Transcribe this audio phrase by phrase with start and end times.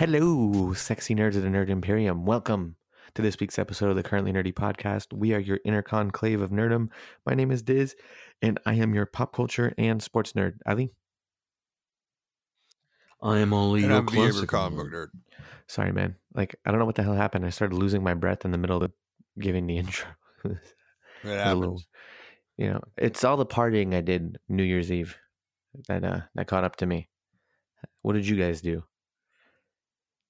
[0.00, 2.24] Hello, sexy nerds of the Nerd Imperium.
[2.24, 2.76] Welcome
[3.14, 5.12] to this week's episode of the Currently Nerdy podcast.
[5.12, 6.88] We are your inner conclave of nerdom.
[7.26, 7.94] My name is Diz,
[8.40, 10.54] and I am your pop culture and sports nerd.
[10.66, 10.94] Ali,
[13.22, 14.90] I am only And your I'm the ever classic comic nerd.
[14.90, 15.42] book nerd.
[15.66, 16.16] sorry, man.
[16.34, 17.44] Like, I don't know what the hell happened.
[17.44, 18.90] I started losing my breath in the middle of
[19.38, 20.08] giving the intro.
[20.46, 20.52] It
[21.24, 21.60] It happens.
[21.60, 21.82] little-
[22.56, 25.16] you know, it's all the partying I did New Year's Eve
[25.88, 27.08] that uh, that caught up to me.
[28.02, 28.84] What did you guys do?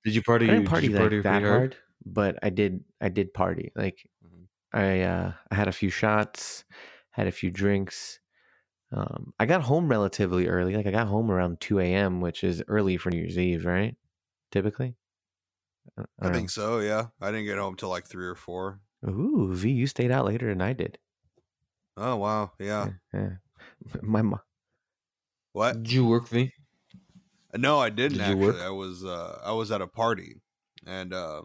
[0.05, 0.47] Did you party?
[0.49, 2.85] I didn't did party you like party that pretty hard, but I did.
[3.01, 3.73] I did party.
[3.75, 4.49] Like Mhm.
[4.73, 6.65] I, uh, I had a few shots,
[7.11, 8.21] had a few drinks.
[8.93, 10.77] Um, I got home relatively early.
[10.77, 13.97] Like I got home around two a.m., which is early for New Year's Eve, right?
[14.53, 14.97] Typically.
[15.97, 16.79] Uh, I don't think so.
[16.81, 18.81] Yeah, I didn't get home till like three or four.
[19.07, 20.99] Ooh, V, you stayed out later than I did.
[21.97, 22.91] Oh wow, yeah.
[23.13, 23.37] Yeah.
[24.03, 24.41] My mom.
[25.53, 25.85] What?
[25.85, 26.53] Did you work V?
[27.57, 28.63] No, I didn't Did actually.
[28.63, 30.41] I was uh I was at a party,
[30.87, 31.43] and uh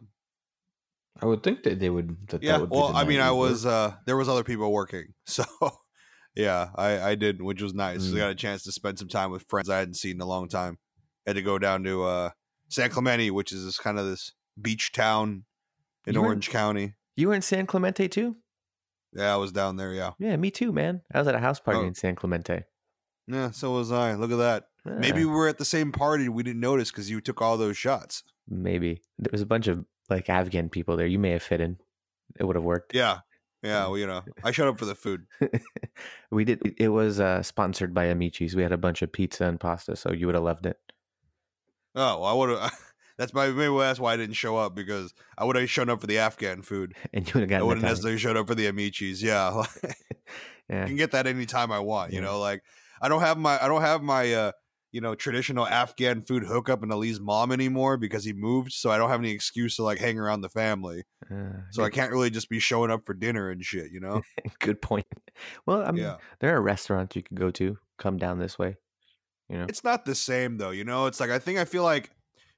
[1.21, 2.15] I would think that they would.
[2.27, 2.53] That yeah.
[2.53, 5.43] That would be well, I mean, I was uh there was other people working, so
[6.35, 8.03] yeah, I I did, which was nice.
[8.05, 8.15] Mm.
[8.15, 10.25] I got a chance to spend some time with friends I hadn't seen in a
[10.27, 10.77] long time.
[11.25, 12.29] Had to go down to uh
[12.69, 14.31] San Clemente, which is this kind of this
[14.61, 15.45] beach town
[16.05, 16.93] in You Orange County.
[17.15, 18.35] You were in San Clemente too?
[19.13, 19.93] Yeah, I was down there.
[19.93, 21.01] Yeah, Yeah, me too, man.
[21.13, 21.85] I was at a house party Oh.
[21.87, 22.63] in San Clemente.
[23.27, 23.51] yeah.
[23.51, 24.13] So was I.
[24.15, 24.65] Look at that.
[24.85, 26.29] Maybe we were at the same party.
[26.29, 28.23] We didn't notice because you took all those shots.
[28.47, 31.07] maybe there was a bunch of like Afghan people there.
[31.07, 31.77] You may have fit in.
[32.39, 32.93] It would have worked.
[32.93, 33.19] Yeah.
[33.63, 33.87] Yeah.
[33.87, 35.25] Well, you know, I showed up for the food.
[36.31, 36.75] we did.
[36.77, 38.55] It was uh, sponsored by Amici's.
[38.55, 40.77] We had a bunch of pizza and pasta, so you would have loved it.
[41.95, 42.71] Oh, well, I would have.
[43.17, 46.01] That's my maybe that's why I didn't show up because I would have shown up
[46.01, 46.95] for the Afghan food.
[47.13, 47.93] And you would have I gotten wouldn't Italian.
[47.93, 49.23] necessarily showed up for the Amici's.
[49.23, 49.63] Yeah,
[50.69, 52.11] I can get that anytime I want.
[52.11, 52.25] You Yeah.
[52.25, 52.61] know, like
[53.01, 54.51] I don't have my I don't have my uh
[54.95, 58.71] you know traditional Afghan food hookup in Ali's mom anymore because he moved.
[58.71, 61.03] So I don't have any excuse to like hang around the family.
[61.29, 63.91] uh, So I can't really just be showing up for dinner and shit.
[63.91, 64.21] You know?
[64.59, 65.05] good point.
[65.65, 66.17] Well, I mean, Yeah.
[66.39, 67.77] there are restaurants you could go to.
[67.97, 68.77] Come down this way.
[69.49, 71.83] You know, it's not the same though you know it's like i think i feel
[71.83, 72.09] like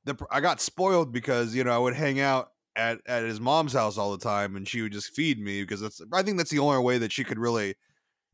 [0.06, 3.74] the i got spoiled because you know i would hang out at, at his mom's
[3.74, 6.50] house all the time and she would just feed me because that's i think that's
[6.50, 7.76] the only way that she could really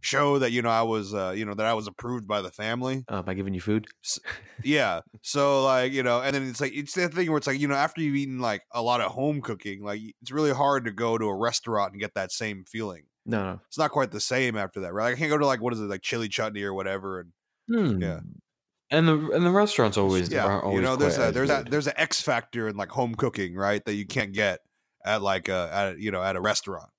[0.04, 2.52] show that you know i was uh you know that i was approved by the
[2.52, 3.86] family uh, by giving you food.
[4.64, 7.60] yeah so like you know and then it's like it's the thing where it's like
[7.60, 10.86] you know after you've eaten like a lot of home cooking like it's really hard
[10.86, 13.60] to go to a restaurant and get that same feeling No, no.
[13.68, 15.80] it's not quite the same after that right i can't go to like what is
[15.80, 17.32] it like chili chutney or whatever and
[17.72, 18.02] Hmm.
[18.02, 18.20] Yeah.
[18.92, 21.88] And the and the restaurants always yeah, always you know, there's a there's a there's
[21.88, 23.82] an X factor in like home cooking, right?
[23.86, 24.60] That you can't get
[25.06, 26.90] at like a at you know at a restaurant.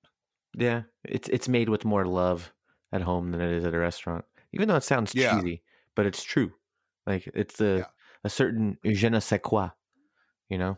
[0.57, 2.51] Yeah, it's it's made with more love
[2.95, 4.23] at home than it is at a restaurant.
[4.53, 5.35] Even though it sounds Yeah.
[5.35, 5.61] cheesy,
[5.95, 6.53] but it's true.
[7.05, 7.85] Like it's a Yeah.
[8.23, 9.69] a certain je ne sais quoi.
[10.49, 10.77] You know?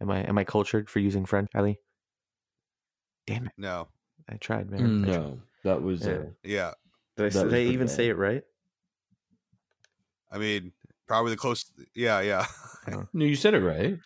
[0.00, 1.78] Am I am I cultured for using French, Ali?
[3.26, 3.52] Damn it!
[3.58, 3.88] No,
[4.28, 5.04] I tried, man.
[5.04, 5.20] I tried.
[5.20, 6.12] no, that was Yeah.
[6.12, 6.72] uh, yeah,
[7.16, 7.94] Did I, That did was I even bad.
[7.96, 8.42] say it right?
[10.32, 10.72] I mean
[11.06, 11.70] probably the close.
[11.94, 12.46] Yeah, yeah,
[12.88, 13.06] no.
[13.12, 13.98] You said it right.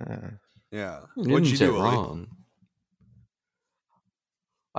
[0.00, 0.30] Uh,
[0.70, 1.00] yeah.
[1.16, 1.76] You What'd didn't you say do?
[1.76, 1.96] it Ali?
[1.96, 2.26] wrong.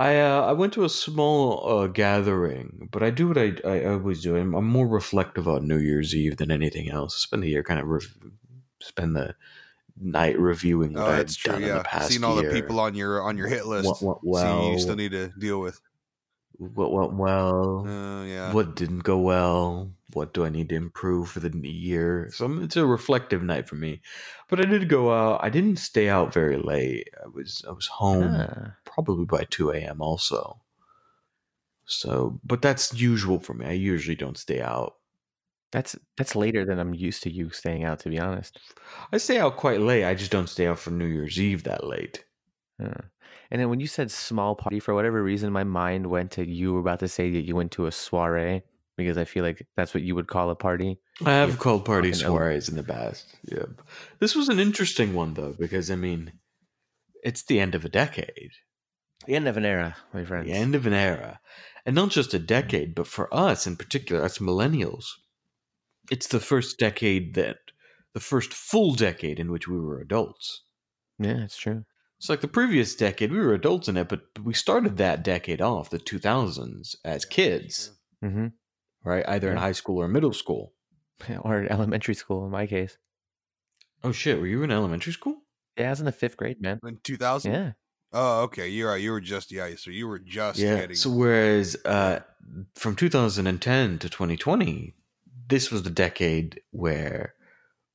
[0.00, 3.84] I uh, I went to a small uh, gathering, but I do what I, I
[3.84, 4.36] always do.
[4.36, 7.14] I'm, I'm more reflective on New Year's Eve than anything else.
[7.16, 8.16] spend the year kind of rev-
[8.80, 9.34] spend the
[10.00, 11.52] night reviewing what Oh, I've true.
[11.52, 12.50] done in the past seeing all year.
[12.50, 14.02] the people on your on your hit list.
[14.02, 15.78] What went see, you still need to deal with.
[16.56, 17.86] what went well?
[17.86, 19.92] Uh, yeah, What didn't go well?
[20.14, 22.30] What do I need to improve for the year?
[22.34, 24.00] So it's a reflective night for me.
[24.48, 25.40] But I did go out.
[25.44, 27.08] I didn't stay out very late.
[27.22, 28.72] I was I was home ah,
[29.02, 30.00] probably by two a.m.
[30.00, 30.60] Also.
[31.86, 33.66] So, but that's usual for me.
[33.66, 34.94] I usually don't stay out.
[35.72, 38.00] that's that's later than I'm used to you staying out.
[38.00, 38.58] To be honest.
[39.12, 40.04] I stay out quite late.
[40.04, 42.24] I just don't stay out for New Year's Eve that late.
[42.82, 43.02] Uh,
[43.50, 46.72] and then when you said small party, for whatever reason, my mind went to you
[46.72, 48.62] were about to say that you went to a soiree
[48.96, 50.98] because I feel like that's what you would call a party.
[51.24, 53.26] I have Yeah, called party soirees in the past.
[53.44, 53.66] Yeah,
[54.20, 56.32] this was an interesting one though because I mean,
[57.24, 58.52] it's the end of a decade.
[59.26, 60.46] The end of an era, my friends.
[60.46, 61.40] the end of an era.
[61.86, 65.04] And not just a decade, but for us in particular, us millennials,
[66.10, 67.56] it's the first decade that,
[68.12, 70.62] the first full decade in which we were adults.
[71.18, 71.84] Yeah, it's true.
[72.18, 75.60] It's like the previous decade, we were adults in it, but we started that decade
[75.62, 77.92] off, the 2000s, as kids,
[78.22, 78.48] hmm
[79.02, 79.24] right?
[79.26, 80.74] Either in high school or middle school.
[81.42, 82.96] Or elementary school in my case.
[84.02, 85.42] Oh shit, were you in elementary school?
[85.78, 86.80] Yeah, I was in the fifth grade, man.
[86.86, 87.52] in two thousand.
[87.52, 87.72] Yeah.
[88.12, 88.68] Oh, okay.
[88.68, 89.00] You're right.
[89.00, 89.70] You were just yeah.
[89.76, 90.76] So you were just Yeah.
[90.80, 90.96] getting.
[90.96, 92.20] So whereas uh,
[92.74, 94.94] from 2010 to 2020,
[95.48, 97.34] this was the decade where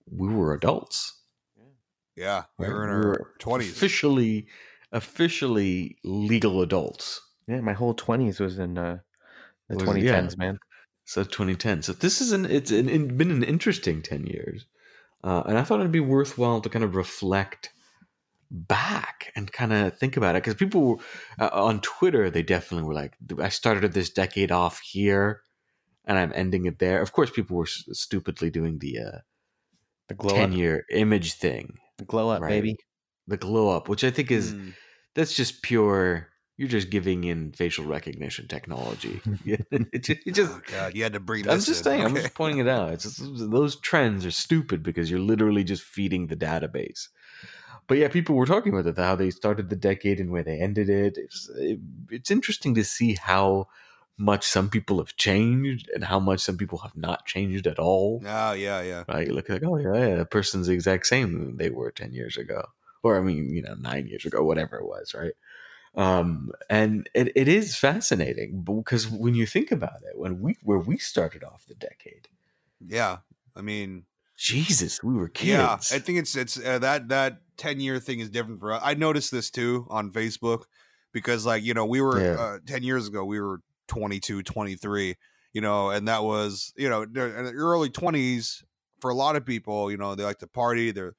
[0.10, 1.22] we were adults.
[2.16, 2.74] Yeah, we right?
[2.74, 3.72] were in We our twenties.
[3.72, 4.48] officially,
[4.94, 7.20] officially legal adults.
[7.48, 9.00] Yeah, my whole twenties was in uh,
[9.68, 10.30] the Was- twenty yeah.
[10.38, 10.60] man.
[11.08, 11.84] So 2010.
[11.84, 14.66] So this is an it's an, it been an interesting 10 years,
[15.24, 17.70] uh, and I thought it'd be worthwhile to kind of reflect
[18.52, 21.02] back and kind of think about it because people
[21.40, 25.42] uh, on Twitter they definitely were like, I started this decade off here,
[26.06, 27.02] and I'm ending it there.
[27.02, 29.18] Of course, people were s- stupidly doing the uh,
[30.10, 32.50] The glow 10 up, year image thing, the glow up, Right.
[32.50, 32.78] baby.
[33.28, 34.74] the glow up, which I think is Mm.
[35.16, 36.30] that's just pure.
[36.58, 39.20] You're just giving in facial recognition technology.
[39.46, 41.52] it just, it just Oh, God, you had to bring this.
[41.54, 41.84] I'm just in.
[41.84, 42.06] saying.
[42.06, 42.94] I'm just pointing it out.
[42.94, 43.20] It's just,
[43.52, 47.10] those trends are stupid because you're literally just feeding the database.
[47.88, 50.60] But yeah, people were talking about it, how they started the decade and where they
[50.60, 51.18] ended it.
[51.18, 51.80] It's it,
[52.10, 53.68] it's interesting to see how
[54.18, 58.22] much some people have changed and how much some people have not changed at all.
[58.26, 59.04] Oh yeah, yeah.
[59.08, 59.28] Right?
[59.28, 62.38] You look like, oh yeah, yeah, the person's the exact same they were ten years
[62.38, 62.64] ago,
[63.04, 65.34] or I mean, you know, nine years ago, whatever it was, right?
[65.96, 70.80] Um, and it, it is fascinating because when you think about it, when we where
[70.80, 72.28] we started off the decade,
[72.86, 73.18] Yeah.
[73.56, 74.04] I mean,
[74.38, 75.48] Jesus, we were kids.
[75.50, 75.74] yeah.
[75.96, 78.82] I think it's it's uh, that that ten year thing is different for us.
[78.84, 80.64] I noticed this too on Facebook
[81.12, 82.38] because like you know we were Yeah.
[82.38, 85.16] uh, ten years ago we were 22, 23,
[85.54, 88.64] you know, and that was you know in the early twenties
[89.00, 89.92] for a lot of people.
[89.92, 90.92] You know, they like to party.
[90.92, 91.16] Their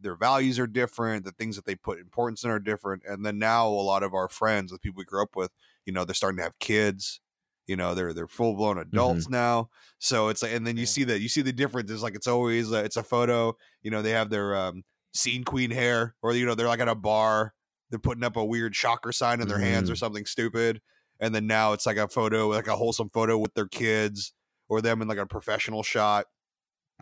[0.00, 1.24] their values are different.
[1.24, 3.02] The things that they put importance in are different.
[3.06, 5.50] And then now a lot of our friends, the people we grew up with,
[5.84, 7.20] you know, they're starting to have kids.
[7.66, 9.70] You know, they're they're full blown adults now.
[9.98, 10.86] So it's like, and then you Yeah.
[10.86, 11.90] see that you see the difference.
[11.90, 13.54] It's like it's always uh, it's a photo.
[13.82, 16.88] You know, they have their um, scene queen hair, or you know, they're like at
[16.88, 17.54] a bar.
[17.90, 19.98] They're putting up a weird shocker sign in their hands or Mhm.
[19.98, 20.80] something stupid.
[21.18, 24.32] And then now it's like a photo, like a wholesome photo with their kids,
[24.68, 26.26] or them in like a professional shot.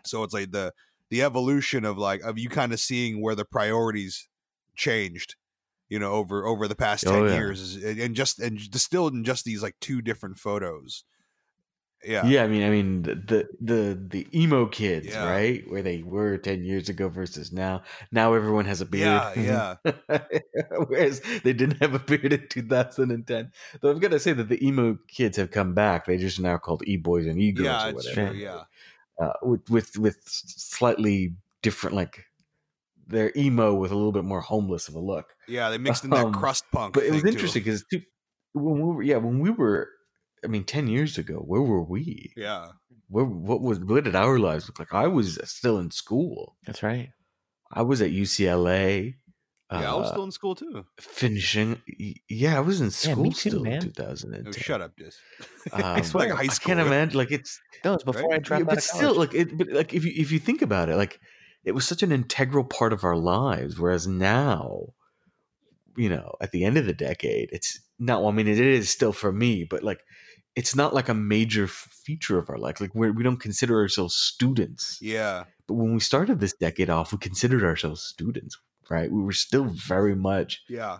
[0.05, 0.73] So it's like the
[1.09, 4.27] the evolution of like of you kind of seeing where the priorities
[4.75, 5.35] changed
[5.89, 7.35] you know over over the past 10 Oh, yeah.
[7.35, 11.03] years and just and distilled in just these like two different photos
[12.05, 15.25] yeah Yeah, I mean, I mean the the the, emo kids, Yeah.
[15.29, 15.63] right?
[15.69, 17.83] Where they were ten years ago versus now.
[18.11, 19.21] Now everyone has a beard.
[19.37, 20.17] yeah yeah
[20.87, 23.51] Whereas they didn't have a beard in 2010.
[23.81, 26.05] Though I've got to say that the emo kids have come back.
[26.05, 28.29] They just now called e boys and e girls yeah or whatever.
[28.31, 28.63] true yeah
[29.19, 32.23] Uh, with with with slightly different, like
[33.07, 35.35] they're emo with a little bit more homeless of a look.
[35.47, 37.83] yeah they mixed in that Um, crust punk But it was interesting because
[38.53, 39.89] when we were, yeah, when we were,
[40.43, 42.33] I mean, ten years ago, where were we?
[42.35, 42.67] yeah
[43.07, 44.93] Where, what was what did our lives look like?
[44.93, 46.57] I was still in school.
[46.65, 47.09] That's right.
[47.71, 49.15] I was at UCLA.
[49.71, 51.79] yeah i was uh, still in school too finishing.
[52.27, 53.73] Yeah, I was in Yeah, school me too, still man.
[53.73, 54.53] in oh, 2010.
[54.53, 55.17] shut up Diz.
[55.73, 56.29] Um, swear.
[56.29, 56.71] like high school.
[56.71, 57.17] I can't imagine.
[57.17, 58.39] Like it's, That was before Right?
[58.39, 59.33] I dropped yeah, but of still, college.
[59.33, 59.57] like it.
[59.57, 61.19] But like if you if you think about it, like
[61.63, 63.79] it was such an integral part of our lives.
[63.79, 64.93] Whereas now,
[65.95, 68.21] you know, at the end of the decade, it's not.
[68.21, 69.99] Well, I mean, it is still for me, but like.
[70.59, 72.81] It's not like a major feature of our life.
[72.81, 74.99] Like we're, we don't consider ourselves students.
[75.01, 78.57] yeah But when we started this decade off, we considered ourselves students,
[78.89, 79.09] right?
[79.09, 80.99] We were still very much yeah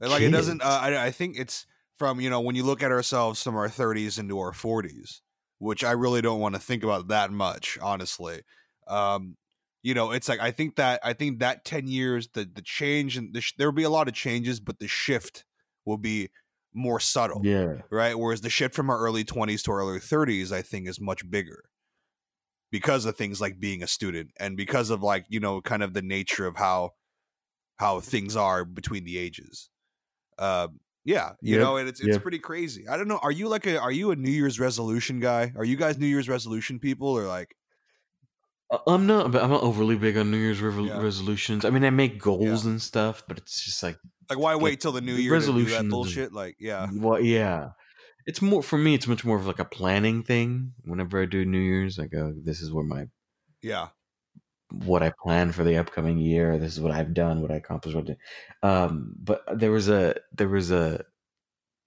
[0.00, 1.66] And, like it doesn't uh, I, I think it's
[1.98, 5.20] from you know when you look at ourselves from our 30s into our 40s
[5.58, 8.42] which i really don't want to think about that much honestly
[8.86, 9.36] um
[9.82, 13.16] you know it's like i think that i think that 10 years the the change
[13.16, 15.44] and the sh- there will be a lot of changes but the shift
[15.84, 16.28] will be
[16.74, 17.82] more subtle yeah.
[17.90, 21.00] right whereas the shift from our early 20s to our early 30s i think is
[21.00, 21.64] much bigger
[22.70, 25.94] because of things like being a student and because of like you know kind of
[25.94, 26.90] the nature of how
[27.78, 29.70] how things are between the ages
[30.38, 32.22] um yeah you Yep, know and it's it's yep.
[32.22, 35.20] pretty crazy i don't know are you like a are you a new year's resolution
[35.20, 37.56] guy are you guys new year's resolution people or like
[38.70, 41.00] I- I'm not, but I'm not overly big on New Year's revo- Yeah.
[41.02, 41.64] resolutions.
[41.64, 43.98] I mean, I make goals and stuff, but it's just like,
[44.28, 47.70] like why wait till the new year to do that bullshit like yeah well, yeah.
[48.26, 48.94] It's more for me.
[48.94, 50.74] It's much more of like a planning thing.
[50.84, 53.06] Whenever I do New Year's, I go, "This is where my
[53.62, 53.88] yeah
[54.70, 56.58] what I plan for the upcoming year.
[56.58, 57.96] This is what I've done, what I accomplished.
[57.96, 58.16] What I did.
[58.62, 61.04] Um, but there was a there was a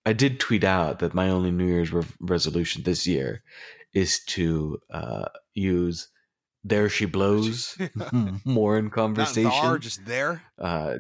[0.06, 3.44] I did tweet out that my only New Year's re- resolution this year
[3.94, 6.08] is to uh, use
[6.64, 7.78] "There She Blows"
[8.46, 10.96] more in thar just there Uh,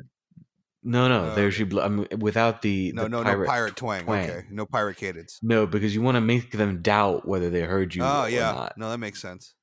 [0.83, 1.55] no, no, Oh, there okay.
[1.57, 4.03] she blo- I mean, without the no the no pirate no pirate twang.
[4.03, 4.29] twang.
[4.29, 7.93] okay no pirate cadence No, because you want to make them doubt whether they heard
[7.95, 8.03] you.
[8.03, 8.77] oh or yeah not.
[8.77, 9.53] no that makes sense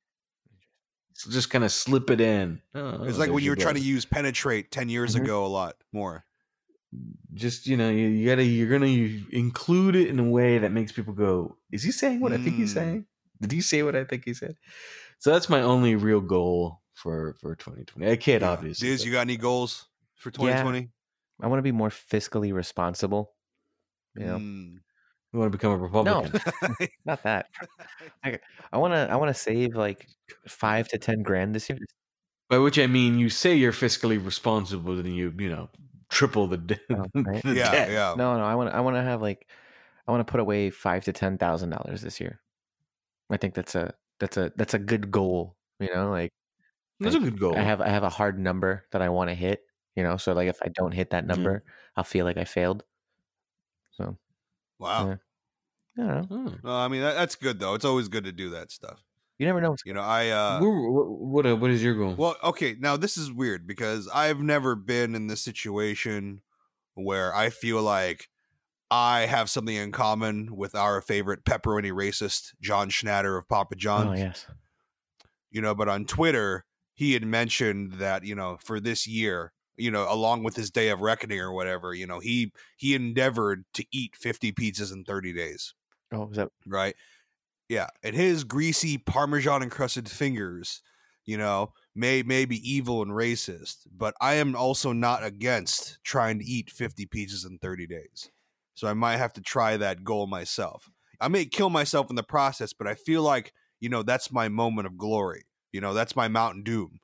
[1.15, 2.61] So just kind of slip it in.
[2.75, 5.23] Oh, it's like when you were trying to use penetrate 10 years Mhm.
[5.23, 6.25] ago a lot more
[7.35, 8.87] just you know you, you gotta you're gonna
[9.31, 12.57] include it in a way that makes people go is he saying what i think
[12.57, 12.75] he's Mm.
[12.75, 13.07] saying
[13.43, 14.55] did he say what i think he said
[15.19, 18.07] so that's my only real goal for for 2020.
[18.11, 18.51] A kid, Yeah.
[18.51, 18.91] obviously.
[18.97, 20.91] But- you got any goals for 2020?
[21.41, 23.33] I want to be more fiscally responsible.
[24.17, 24.75] You know, Mm.
[25.33, 26.41] you want to become a Republican?
[26.81, 27.47] No, not that.
[28.25, 28.39] I,
[28.73, 29.09] I want to.
[29.11, 30.07] I want to save like
[30.49, 31.79] five to ten grand this year.
[32.51, 35.69] By which I mean, you say you're fiscally responsible, then you you know
[36.09, 37.43] triple the, de- Oh, right.
[37.45, 37.91] the yeah, debt.
[37.91, 38.15] yeah.
[38.17, 38.45] No, no.
[38.45, 38.75] I want.
[38.75, 39.47] I want to have like.
[40.07, 42.41] I want to put away five to ten thousand dollars this year.
[43.31, 45.55] I think that's a that's a that's a good goal.
[45.79, 46.33] You know, like
[46.99, 47.55] That's a good goal.
[47.57, 49.61] I have I have a hard number that I want to hit.
[49.99, 51.29] You know, so like if I don't hit that Mhm.
[51.35, 51.65] number,
[51.97, 52.85] I'll feel like I failed.
[53.91, 54.17] So
[54.79, 55.19] Wow.
[55.97, 56.21] Yeah.
[56.21, 56.23] I.
[56.23, 56.49] Hmm.
[56.63, 57.75] No, I mean that, that's good though.
[57.75, 59.03] It's always good to do that stuff.
[59.39, 59.71] You never know.
[59.71, 62.15] What's You know, I uh what what, uh, what is your goal?
[62.15, 66.43] Well, okay, now this is weird because I've never been in this situation
[66.95, 68.29] where I feel like
[68.91, 74.21] I have something in common with our favorite pepperoni racist, John Schnatter of Papa John's.
[74.21, 74.47] Oh yes.
[75.51, 76.65] You know, but on Twitter,
[76.95, 80.89] he had mentioned that, you know, for this year, you know, along with his day
[80.91, 85.33] of reckoning or whatever, you know, he he endeavored to eat 50 pizzas in 30
[85.33, 85.75] days
[86.13, 86.53] Oh, was that?
[86.67, 86.95] right?
[87.69, 90.83] Yeah, and his greasy parmesan encrusted fingers,
[91.27, 96.39] you know, may may be evil and racist, but I am also not against trying
[96.39, 98.31] to eat 50 pizzas in 30 days.
[98.75, 100.91] So I might have to try that goal myself.
[101.21, 104.49] I may kill myself in the process, but I feel like, you know, that's my
[104.49, 105.45] moment of glory.
[105.73, 107.01] You know, that's my Mountain Doom.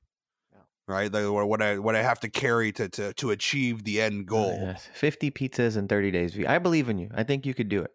[0.87, 1.11] Right?
[1.11, 4.35] Like what I what I have to carry to to to achieve the end Oh,
[4.35, 4.59] goal.
[4.61, 4.88] yes.
[4.93, 6.38] Fifty pizzas in thirty days.
[6.47, 7.11] I believe in you.
[7.14, 7.91] I think you could do it.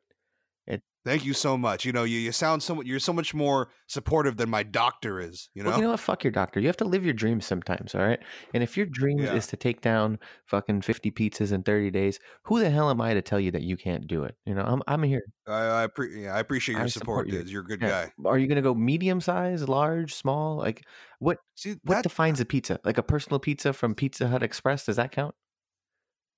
[1.06, 1.86] Thank you so much.
[1.86, 5.20] You know, you, you sound so much you're so much more supportive than my doctor
[5.20, 5.70] is, you know?
[5.70, 6.00] Well, you know what?
[6.02, 6.60] Fuck your doctor.
[6.60, 8.20] You have to live your dreams sometimes, all right?
[8.54, 9.34] And if your dream Yeah.
[9.36, 13.14] is to take down fucking 50 pizzas in 30 days, who the hell am I
[13.14, 14.36] to tell you that you can't do it?
[14.46, 15.22] You know, I'm, I'm here.
[15.48, 17.40] I I, pre- yeah, I appreciate your I support, support you.
[17.40, 17.50] dude.
[17.50, 18.08] You're a good Yeah.
[18.08, 18.12] guy.
[18.30, 20.58] Are you going to go medium size, large, small?
[20.58, 20.86] Like,
[21.20, 22.80] what See, what that, defines a pizza?
[22.84, 24.86] Like a personal pizza from Pizza Hut Express?
[24.86, 25.34] Does that count?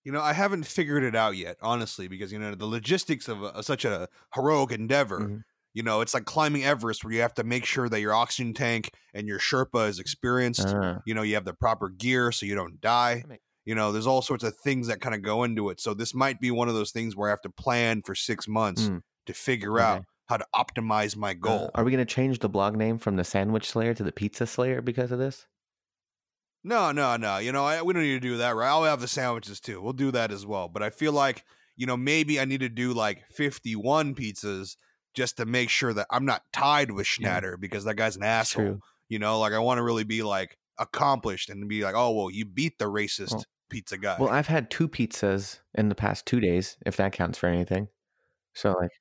[0.04, 3.42] You know, I haven't figured it out yet, honestly, because you know the logistics of,
[3.44, 5.20] a, such a heroic endeavor.
[5.20, 5.44] Mhm.
[5.74, 8.54] You know, it's like climbing Everest, where you have to make sure that your oxygen
[8.54, 10.68] tank and your Sherpa is experienced.
[10.68, 13.24] Ah, you know, you have the proper gear so you don't die.
[13.64, 15.80] You know, there's all sorts of things that kind of go into it.
[15.80, 18.48] So this might be one of those things where I have to plan for six
[18.50, 19.02] months Mm.
[19.28, 19.84] to figure Okay.
[19.86, 21.72] out how to optimize my uh, goal.
[21.76, 24.48] are we going to change the blog name from the Sandwich Slayer to the Pizza
[24.48, 25.46] Slayer because of this?
[26.64, 27.38] No, no, no.
[27.40, 28.70] You know, I, we don't need to do that, right?
[28.70, 29.82] I'll have the sandwiches too.
[29.82, 30.68] We'll do that as well.
[30.68, 31.44] But I feel like,
[31.76, 34.76] you know, maybe I need to do like 51 pizzas
[35.14, 37.40] just to make sure that I'm not tied with Yeah.
[37.42, 38.64] Schnatter because that guy's an asshole.
[38.66, 38.80] True.
[39.10, 42.30] You know, like I want to really be like accomplished and be like, oh, well,
[42.30, 44.18] you beat the racist Well- pizza guy.
[44.20, 47.88] Well, I've had two pizzas in the past two days, if that counts for anything.
[48.54, 48.92] So, like,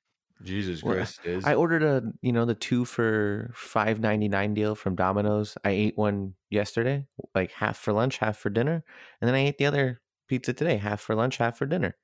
[0.43, 4.53] Jesus Well, Christ, is I ordered a you know the two for five ninety nine
[4.53, 5.57] deal from Domino's.
[5.63, 7.05] I ate one yesterday,
[7.35, 8.83] like half for lunch, half for dinner,
[9.21, 11.95] and then I ate the other pizza today, half for lunch, half for dinner.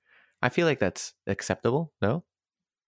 [0.41, 1.93] I feel like that's acceptable.
[2.01, 2.23] No,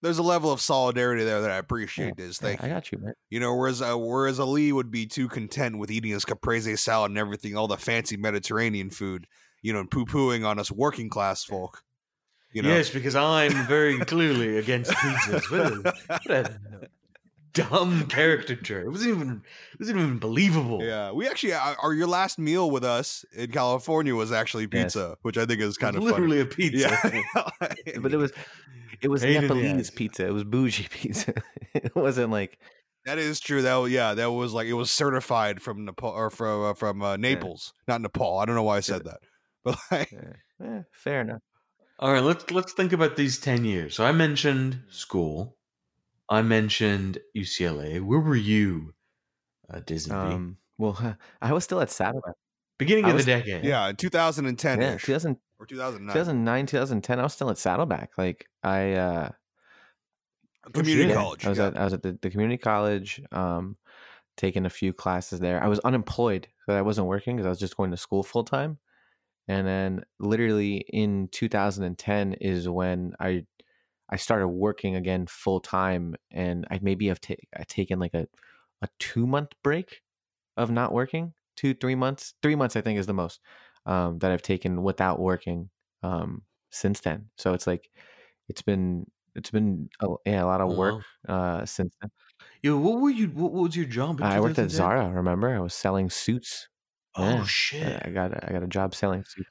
[0.02, 2.14] There's a level of solidarity there that I appreciate.
[2.18, 3.14] Yeah, Is yeah, thank I got you, man.
[3.30, 7.12] You know, whereas uh, whereas Ali would be too content with eating his caprese salad
[7.12, 9.28] and everything, all the fancy Mediterranean food,
[9.62, 11.82] you know, and poo pooing on us working class folk.
[12.52, 15.52] You know, yes, because I'm very clearly against pizzas.
[15.52, 16.60] What a, what a
[17.54, 18.82] dumb caricature.
[18.82, 19.42] It wasn't even
[19.74, 20.84] it wasn't even believable.
[20.84, 24.94] yeah, we actually uh, our your last meal with us in California was actually Yes.
[24.94, 26.42] pizza, which I think is kind of literally funny.
[26.42, 27.24] a pizza.
[27.36, 27.70] Yeah,
[28.02, 28.32] But it was
[29.02, 30.26] it was Pain in the Nepalese pizza.
[30.26, 31.34] It was bougie pizza.
[31.74, 32.58] it wasn't like
[33.06, 33.62] that is true.
[33.62, 37.02] That was- yeah, that was like it was certified from Nepal or from uh, from
[37.02, 38.40] uh, Naples, not Nepal.
[38.40, 39.20] I don't know why I said that,
[39.64, 41.42] but like, eh, eh, fair enough.
[42.00, 43.96] All right, let's let's think about these ten years.
[43.96, 45.58] So I mentioned school.
[46.30, 48.00] I mentioned UCLA.
[48.02, 48.94] Where were you,
[49.74, 50.16] uh, Disney?
[50.16, 52.36] Um, well, I was still at Saddleback.
[52.78, 53.66] Beginning I of was- the decade.
[53.66, 57.20] yeah, 2010 Yeah, 2000, or 2009, 2009, 2010.
[57.20, 58.12] I was still at Saddleback.
[58.18, 58.94] Like I.
[58.94, 59.30] uh
[60.72, 61.18] community shit.
[61.18, 61.46] college.
[61.46, 61.68] I was yeah.
[61.68, 63.76] at I was at the, the community college, um,
[64.38, 65.62] taking a few classes there.
[65.62, 68.44] I was unemployed, so I wasn't working because I was just going to school full
[68.46, 68.78] time.
[69.50, 73.46] And then, literally in 2010 is when I
[74.10, 78.28] I started working again full time, and I maybe have ta- I taken like a
[78.82, 80.02] a two month break
[80.58, 83.42] of not working, two three months, three months I think is the most
[83.88, 85.70] um, that I've taken without working
[86.04, 87.30] um, since then.
[87.38, 87.90] So it's like
[88.50, 92.12] it's been it's been a, yeah, a lot of work uh, since then.
[92.62, 93.28] Yo, what were you?
[93.30, 94.22] What, was your job?
[94.22, 95.10] I worked at Zara.
[95.10, 96.68] Remember, I was selling suits.
[97.16, 97.46] Oh Yeah.
[97.46, 99.50] shit, I got a- I got a job selling suits.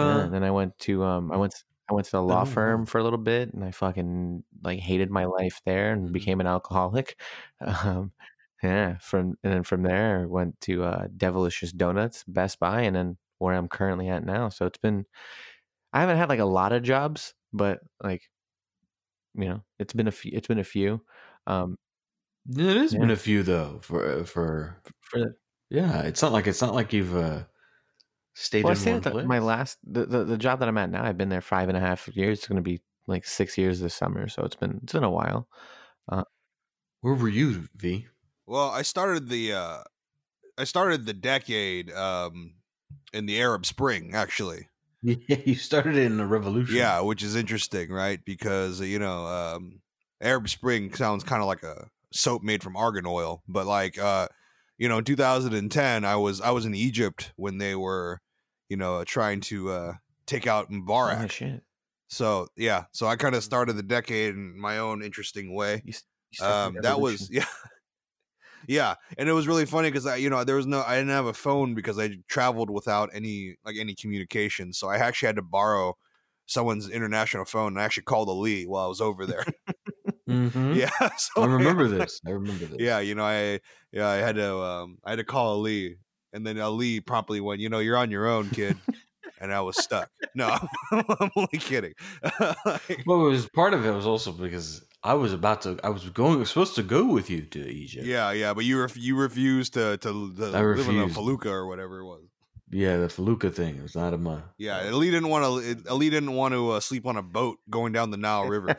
[0.00, 0.24] Yeah, Zara.
[0.24, 1.54] and then I went to um I went
[1.90, 4.80] I went to the law Oh, firm for a little bit, and I fucking like
[4.80, 6.12] hated my life there and Mhm.
[6.12, 7.20] became an alcoholic.
[7.84, 8.12] Um,
[8.62, 12.94] Yeah, from and then from there I went to uh, Devilicious Donuts, Best Buy, and
[12.96, 14.48] then where I'm currently at now.
[14.50, 15.06] So it's been
[15.94, 18.30] I haven't had like a lot of jobs, but like
[19.34, 20.32] you know, it's been a few.
[20.34, 21.04] It's been a few.
[21.46, 21.76] Um,
[22.48, 25.34] It has been a few though for for for the,
[25.70, 26.02] yeah.
[26.02, 27.44] It's not like it's not like you've uh,
[28.34, 29.26] stayed well, I in say one that the- place.
[29.26, 31.76] my last the, the the job that I'm at now, I've been there five and
[31.76, 32.38] a half years.
[32.38, 35.10] It's going to be like six years this summer, so it's been it's been a
[35.10, 35.48] while.
[36.08, 36.24] Uh,
[37.00, 38.06] Where were you, V?
[38.46, 39.78] Well, I started the uh
[40.58, 42.54] I started the decade um
[43.12, 44.66] in the Arab Spring, actually.
[45.02, 46.76] Yeah, you started in the revolution.
[46.76, 48.22] Yeah, which is interesting, right?
[48.22, 49.80] Because uh, you know, um
[50.20, 54.28] Arab Spring sounds kind of like a soap made from argan oil, but like uh
[54.80, 58.20] you know, in 2010 I was I was in Egypt when they were,
[58.70, 59.92] you know, trying to uh
[60.26, 61.24] take out Mubarak.
[61.24, 61.62] Oh shit!
[62.08, 65.82] So, yeah, so I kind of started the decade in my own interesting way.
[65.84, 65.92] You,
[66.32, 67.44] you um, that was yeah
[68.66, 71.10] yeah and it was really funny because i you know there was no i didn't
[71.10, 75.36] have a phone because i traveled without any like any communication so i actually had
[75.36, 75.96] to borrow
[76.46, 79.44] someone's international phone and i actually called ali while i was over there
[80.30, 80.76] Mhm.
[80.76, 82.20] yeah so I remember this.
[82.26, 82.76] I remember this.
[82.78, 83.60] yeah you know i
[83.92, 85.96] yeah i had to um i had to call ali
[86.32, 88.76] and then ali promptly went you know you're on your own kid
[89.40, 90.56] and i was stuck no
[90.92, 91.94] i'm only kidding
[92.64, 95.78] Like, Well, it was part of it was also because I was about to.
[95.82, 96.34] I was going.
[96.36, 98.04] I was supposed to go with you to Egypt.
[98.06, 101.48] yeah yeah but you ref- you refused to to, to I live in a felucca
[101.50, 102.24] or whatever it was
[102.70, 103.76] Yeah, the Felucca thing.
[103.80, 104.42] It was not a my.
[104.58, 105.88] Yeah, Ali didn't want to.
[105.90, 108.76] Ali didn't want to uh, sleep on a boat going down the Nile River.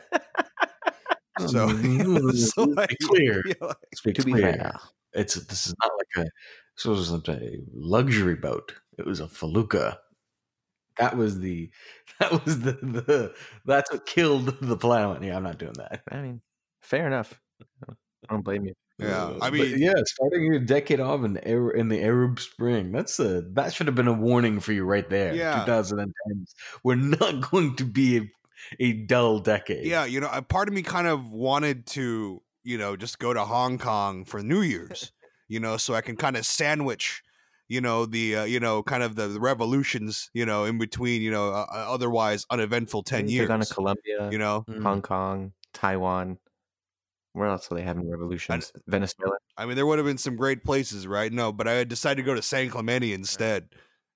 [1.38, 1.68] So,
[2.32, 3.42] so like, clear.
[3.60, 3.76] like-
[4.14, 4.52] To be clear.
[4.52, 4.74] fair.
[5.14, 6.30] It's this is not like a
[6.76, 8.72] this wasn't a luxury boat.
[8.98, 9.98] It was a felucca.
[10.98, 11.70] That was the
[12.20, 15.22] that was the, the that's what killed the planet.
[15.22, 16.02] Yeah, I'm not doing that.
[16.10, 16.40] I mean,
[16.82, 17.38] fair enough.
[17.88, 17.94] I
[18.30, 18.74] don't blame you.
[18.98, 19.34] yeah.
[19.40, 22.92] I but mean, yeah, starting your decade off in the Arab, in the Arab Spring.
[22.92, 25.34] That's a that should have been a warning for you right there.
[25.34, 25.64] Yeah.
[25.66, 26.52] 2010s.
[26.84, 28.20] We're not going to be a,
[28.80, 29.86] a dull decade.
[29.86, 30.04] yeah.
[30.04, 33.44] You know, a part of me kind of wanted to, you know, just go to
[33.44, 35.12] Hong Kong for New Year's.
[35.48, 37.22] You know, so I can kind of sandwich,
[37.68, 41.20] you know, the, uh, you know, kind of the, the revolutions, you know, in between,
[41.20, 43.40] you know, uh, uh, otherwise uneventful ten years.
[43.40, 44.82] They're going to Colombia, you know, Mm.
[44.82, 46.38] Hong Kong, Taiwan.
[47.34, 48.72] Where else are they having revolutions?
[48.86, 49.36] Venezuela.
[49.58, 51.30] I mean, there would have been some great places, right?
[51.30, 53.68] No, but I decided to go to San Clemente instead.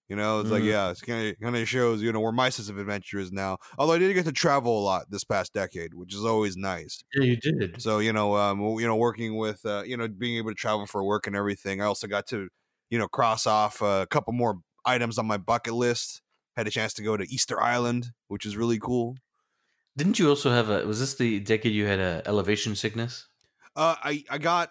[0.09, 0.66] You know, it's like, Mm.
[0.66, 3.33] yeah, it's kind of kind of shows, you know, where my sense of adventure is
[3.33, 3.59] now.
[3.79, 7.03] Although I did get to travel a lot this past decade, which is always nice.
[7.14, 7.83] yeah, you did.
[7.83, 10.87] So you know, um, you know, working with, uh, you know, being able to travel
[10.87, 11.81] for work and everything.
[11.83, 12.49] I also got to,
[12.90, 16.23] you know, cross off a couple more items on my bucket list.
[16.57, 19.16] Had a chance to go to Easter Island, which is really cool.
[19.97, 20.87] Didn't you also have a?
[20.87, 23.27] Was this the decade you had a elevation sickness?
[23.75, 24.71] Uh, I I got.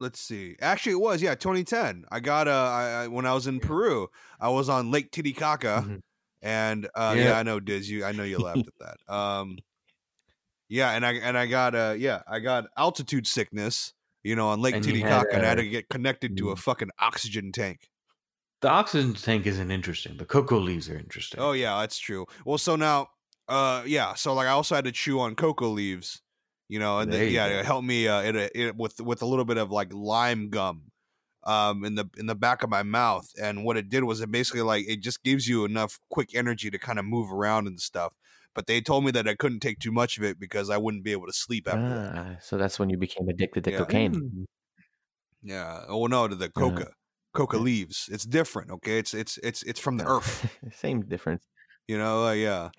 [0.00, 0.56] Let's see.
[0.60, 2.06] Actually, it was yeah, 2010.
[2.10, 4.08] I got uh, I, when I was in Peru,
[4.40, 6.00] I was on Lake Titicaca, Mhm.
[6.40, 7.24] and uh, yeah.
[7.24, 7.38] Yeah.
[7.38, 7.88] I know Diz.
[7.90, 9.14] You, I know you laughed at that.
[9.14, 9.58] Um,
[10.70, 13.92] yeah, and I and I got uh, yeah, I got altitude sickness.
[14.22, 16.50] You know, on Lake And Titicaca, had, and I had uh, to get connected to
[16.50, 16.58] a mm.
[16.58, 17.88] fucking oxygen tank.
[18.60, 20.18] The oxygen tank isn't interesting.
[20.18, 21.40] The cocoa leaves are interesting.
[21.40, 22.26] Oh yeah, that's true.
[22.44, 23.08] Well, so now,
[23.48, 26.20] uh, yeah, so like I also had to chew on cocoa leaves,
[26.70, 27.58] you know, and then, yeah, go.
[27.58, 30.92] it helped me uh, it, it with with a little bit of like lime gum,
[31.44, 34.30] um, in the in the back of my mouth, and what it did was it
[34.30, 37.80] basically like it just gives you enough quick energy to kind of move around and
[37.80, 38.12] stuff.
[38.54, 41.04] But they told me that I couldn't take too much of it because I wouldn't
[41.04, 42.18] be able to sleep after that.
[42.18, 43.78] Ah, so that's when you became addicted to Yeah.
[43.78, 44.12] cocaine.
[44.14, 44.44] Mm.
[45.42, 45.84] Yeah.
[45.88, 46.92] Oh no, to the coca,
[47.32, 47.62] coca Yeah.
[47.64, 48.08] leaves.
[48.12, 48.70] It's different.
[48.70, 50.56] Okay, it's it's it's it's from the earth.
[50.72, 51.44] Same difference.
[51.88, 52.70] You know, uh, yeah,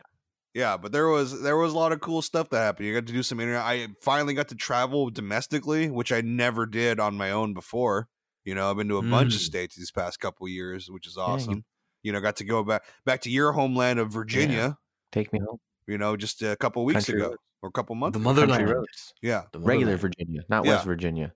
[0.54, 0.78] yeah.
[0.78, 2.88] But there was there was a lot of cool stuff that happened.
[2.88, 3.64] You got to do some internet.
[3.64, 8.08] I finally got to travel domestically, which I never did on my own before.
[8.46, 9.46] You know, I've been to a bunch of Mm.
[9.46, 11.64] states these past couple years, which is you- awesome.
[12.04, 14.78] you, know, got to go back back to your homeland of Virginia.
[15.12, 15.58] Take me home.
[15.88, 17.42] You know, just a couple weeks Country ago roads.
[17.62, 18.18] or a couple months.
[18.18, 18.54] The motherland.
[18.60, 19.14] Country roads.
[19.22, 19.44] Yeah.
[19.52, 20.02] The Regular motherland.
[20.02, 20.72] Virginia, not Yeah.
[20.74, 21.34] West Virginia.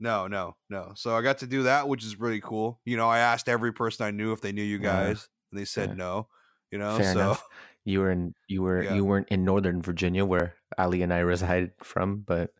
[0.00, 0.92] No, no, no.
[0.94, 2.80] So I got to do that, which is really cool.
[2.84, 4.82] You know, I asked every person I knew if they knew you Yeah.
[4.82, 5.94] guys, and they said Yeah.
[5.96, 6.28] no.
[6.70, 7.44] You know, Fair so enough.
[7.88, 8.94] You were in you were Yeah.
[8.94, 12.50] you weren't in Northern Virginia where Ali and I reside from, but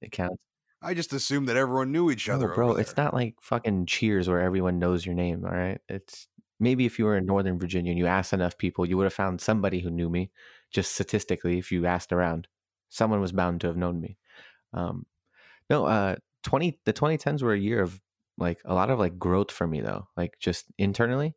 [0.00, 0.42] it counts.
[0.80, 2.48] I just assumed that everyone knew each other.
[2.48, 5.44] No, bro, it's not like fucking Cheers where everyone knows your name.
[5.44, 8.86] All right, it's maybe if you were in Northern Virginia and you asked enough people,
[8.86, 10.30] you would have found somebody who knew me.
[10.70, 12.48] Just statistically, if you asked around,
[12.88, 14.16] someone was bound to have known me.
[14.72, 15.04] Um,
[15.68, 18.00] no, uh, twenty the twenty tens were a year of
[18.38, 21.34] like a lot of like growth for me though, like just internally.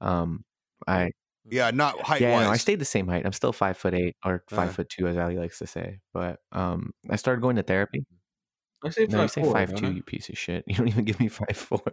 [0.00, 0.44] Um,
[0.86, 1.12] I
[1.50, 3.24] Yeah, not height yeah, no, I stayed the same height.
[3.26, 4.72] I'm still five foot eight or five Uh.
[4.72, 6.00] foot two, as Ali likes to say.
[6.12, 8.04] But um, I started going to therapy.
[8.84, 9.86] I say No, you five say four, five two.
[9.86, 9.90] I?
[9.90, 10.64] You piece of shit.
[10.68, 11.82] You don't even give me five four.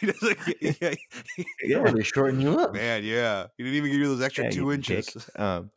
[0.00, 0.94] He doesn't get- yeah,
[1.64, 2.74] Yeah, they shorten you up.
[2.74, 3.46] man, yeah.
[3.56, 5.30] He didn't even give you those extra Yeah, two inches.
[5.36, 5.70] Um,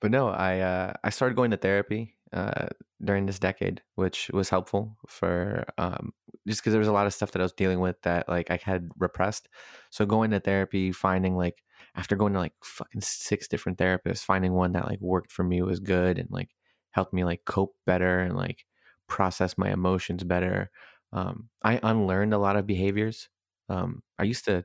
[0.00, 2.68] but no, I uh, I started going to therapy uh,
[3.04, 6.12] during this decade, which was helpful for um,
[6.48, 8.50] just because there was a lot of stuff that I was dealing with that like
[8.50, 9.48] I had repressed.
[9.90, 11.62] So going to therapy, finding like
[11.96, 15.62] after going to like fucking six different therapists, finding one that like worked for me
[15.62, 16.50] was good and like
[16.90, 18.66] helped me like cope better and like
[19.08, 20.70] process my emotions better.
[21.12, 23.28] Um, I unlearned a lot of behaviors.
[23.68, 24.64] Um, I used to,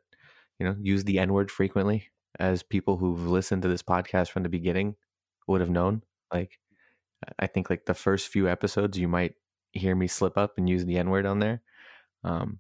[0.60, 4.44] you know, use the N word frequently, as people who've listened to this podcast from
[4.44, 4.96] the beginning
[5.48, 6.04] would have known.
[6.34, 6.60] Like,
[7.39, 9.36] I think like the first few episodes, you might
[9.74, 11.62] hear me slip up and use the N word on there.
[12.24, 12.60] Um,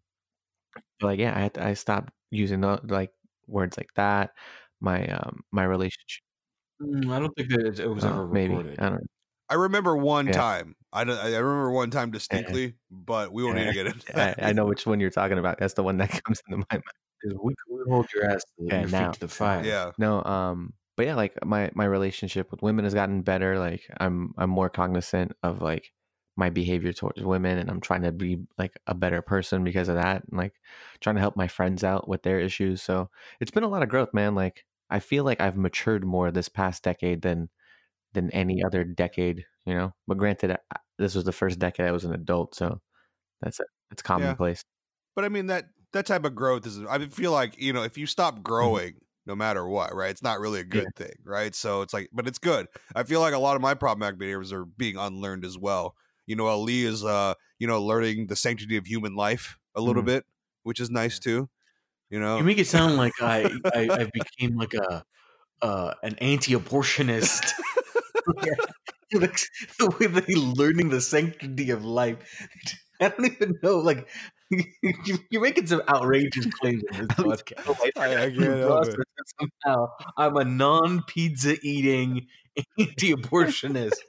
[1.01, 3.11] like, yeah, I had to, I stopped using the, like
[3.47, 4.31] words like that.
[4.81, 6.23] My um my relationship,
[6.81, 8.79] Mm, I don't think that it, it was uh, ever maybe recorded.
[8.79, 9.09] I don't.
[9.49, 10.31] I remember one Yeah.
[10.31, 10.75] time.
[10.93, 14.39] I, don't- I remember one time distinctly, but we won't need to get into that.
[14.41, 15.59] I know which one you're talking about.
[15.59, 16.83] That's the one that comes into my mind.
[17.43, 19.11] we, we hold your ass to Yeah, your feet now.
[19.19, 19.63] the fire.
[19.65, 19.91] Yeah.
[19.97, 23.59] No, um, but yeah, like my my relationship with women has gotten better.
[23.59, 25.91] Like I'm I'm more cognizant of like
[26.35, 29.95] my behavior towards women, and I'm trying to be like a better person because of
[29.95, 30.53] that, and like
[30.99, 32.81] trying to help my friends out with their issues.
[32.81, 34.35] So it's been a lot of growth, man.
[34.35, 37.49] Like I feel like I've matured more this past decade than
[38.13, 39.93] than any other decade, you know.
[40.07, 42.79] But granted, I- this was the first decade I was an adult, so
[43.41, 43.67] that's it.
[43.91, 44.63] it's commonplace.
[45.15, 46.79] But I mean that that type of growth is.
[46.89, 48.43] I feel like you know if you stop mm-hmm.
[48.43, 48.93] growing,
[49.25, 50.09] no matter what, right?
[50.09, 51.53] It's not really a good thing, right?
[51.53, 52.67] So it's like, but it's good.
[52.95, 55.95] I feel like a lot of my problematic behaviors are being unlearned as well.
[56.27, 60.03] You know, Ali is uh, you know, learning the sanctity of human life a little
[60.03, 60.05] Mhm.
[60.05, 60.25] bit,
[60.63, 61.49] which is nice too.
[62.09, 65.03] You know, You make it sound like I, I, I became like a
[65.61, 67.53] uh, an anti-abortionist.
[69.13, 69.39] like,
[69.79, 72.17] the way that he learning the sanctity of life.
[73.01, 73.77] I don't even know.
[73.79, 74.07] Like
[74.49, 77.81] you, you're making some outrageous claims in this podcast.
[77.97, 79.01] I, I You can't help process it.
[79.17, 82.27] that somehow I'm a non-pizza eating
[82.79, 83.99] anti-abortionist.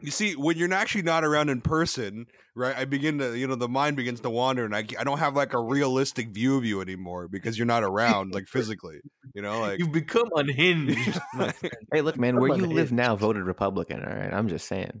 [0.00, 2.76] You see, when you're actually not around in person, right?
[2.76, 5.34] I begin to, you know, the mind begins to wander, and I, I don't have
[5.34, 9.00] like a realistic view of you anymore because you're not around, like physically
[9.34, 11.18] You know, like You've become unhinged.
[11.92, 14.04] Hey, look, man, where Come you on, live now voted Republican.
[14.04, 15.00] All right, I'm just saying.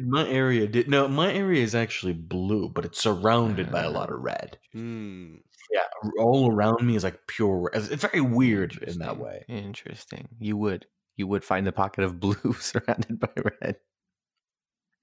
[0.00, 1.08] my area did no.
[1.08, 4.58] My area is actually blue, but it's surrounded by a lot of red.
[4.72, 5.36] hmm.
[5.72, 5.82] Yeah,
[6.18, 7.70] all around me is like pure.
[7.72, 7.90] red.
[7.92, 9.44] It's very weird in that way.
[9.48, 10.28] Interesting.
[10.40, 10.86] You would.
[11.20, 13.28] You would find the pocket of blue surrounded by
[13.60, 13.76] red.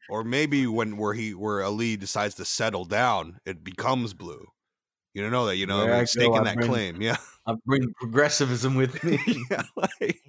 [0.10, 4.48] or maybe when where he where Ali decides to settle down, it becomes blue.
[5.14, 7.02] You don't know that, you know, Where I it's staking that bring- claim.
[7.02, 7.18] Yeah.
[7.48, 9.20] I bring progressivism with me.
[9.52, 10.20] yeah, like,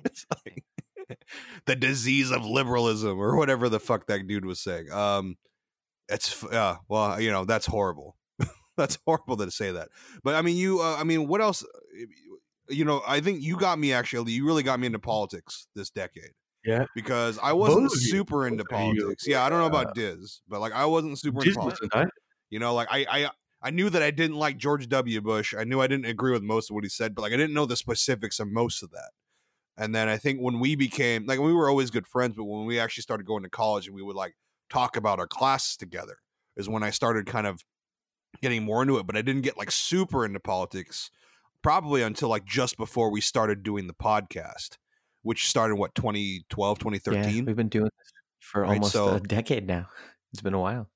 [0.46, 1.18] like
[1.66, 4.90] the disease of liberalism or whatever the fuck that dude was saying.
[4.92, 5.36] Um,
[6.08, 8.16] it's yeah, well, you know, that's horrible.
[8.76, 9.88] that's horrible to say that.
[10.22, 11.64] But I mean, you, uh, I mean, what else?
[12.68, 14.32] You know, I think you got me actually.
[14.32, 16.32] You really got me into politics this decade
[16.64, 18.08] yeah, because I wasn't Both of you.
[18.08, 18.64] super into you.
[18.68, 19.26] politics.
[19.26, 21.88] Yeah, I don't know about Diz, but like I wasn't super into Just politics.
[21.94, 22.06] I-
[22.50, 23.30] You know, like I, I
[23.62, 25.20] I knew that I didn't like George W.
[25.20, 25.54] Bush.
[25.56, 27.54] I knew I didn't agree with most of what he said, but like I didn't
[27.54, 29.10] know the specifics of most of that.
[29.76, 32.66] And then I think when we became like we were always good friends, but when
[32.66, 34.34] we actually started going to college and we would like
[34.70, 36.18] talk about our classes together
[36.56, 37.64] is when I started kind of
[38.42, 39.06] getting more into it.
[39.06, 41.10] But I didn't get like super into politics
[41.62, 44.76] probably until like just before we started doing the podcast,
[45.22, 47.44] which started what 2012, Yeah, 2013.
[47.44, 49.88] we've been doing this for Right, almost so- a decade now.
[50.32, 50.88] It's been a while.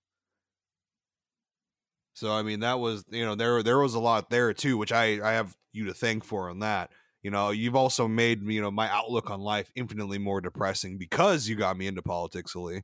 [2.14, 4.92] So I mean, that was you know there there was a lot there too, which
[4.92, 6.90] I I have you to thank for on that.
[7.22, 11.48] You know, you've also made you know my outlook on life infinitely more depressing because
[11.48, 12.82] you got me into politics, Ali.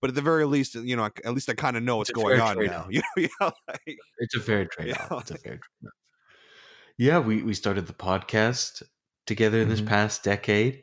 [0.00, 2.40] But at the very least, you know, at least I kind of know what's going
[2.40, 2.86] on now.
[2.86, 2.86] trade-off.
[2.90, 5.08] You know, yeah, like, it's a fair trade off.
[5.10, 5.18] Yeah.
[5.20, 5.92] It's a fair trade off.
[6.98, 8.82] Yeah, we we started the podcast
[9.26, 9.86] together in this Mhm.
[9.86, 10.82] past decade.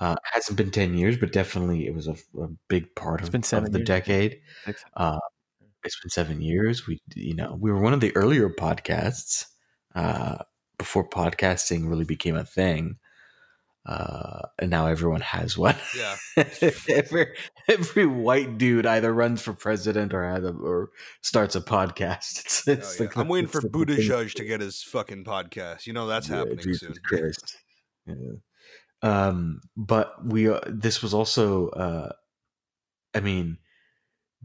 [0.00, 3.72] Uh, hasn't been ten years, but definitely it was a, a big part of, of
[3.72, 4.40] the years, decade.
[4.96, 5.18] Uh,
[5.84, 6.86] it's been seven years.
[6.86, 9.46] We, you know, we were one of the earlier podcasts
[9.94, 10.38] uh,
[10.78, 12.98] before podcasting really became a thing,
[13.86, 15.76] uh, and now everyone has one.
[15.96, 16.16] yeah.
[16.88, 17.26] every
[17.68, 20.90] every white dude either runs for president or either or
[21.22, 22.64] starts a podcast.
[22.68, 23.08] It's, Oh, yeah.
[23.08, 25.86] like I'm waiting it's for Buttigieg to get his fucking podcast.
[25.86, 26.94] You know that's Yeah, happening Jesus soon.
[27.04, 27.56] Christ.
[28.06, 28.14] Yeah.
[29.02, 32.12] Um, but we uh, this was also uh,
[33.14, 33.58] I mean,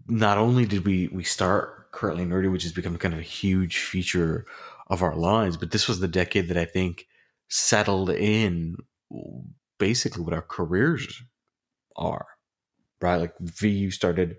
[0.07, 3.77] not only did we we start currently nerdy, which has become kind of a huge
[3.79, 4.45] feature
[4.87, 7.07] of our lives, but this was the decade that I think
[7.49, 8.77] settled in
[9.79, 11.23] basically what our careers
[11.95, 12.25] are.
[13.01, 14.37] Right, like VU started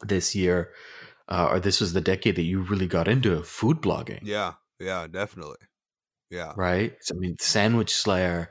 [0.00, 0.72] this year,
[1.28, 5.06] uh, or this was the decade that you really got into food blogging, Yeah, yeah,
[5.06, 5.58] definitely.
[6.30, 6.94] Yeah, right?
[7.00, 8.50] So, I mean, Sandwich Slayer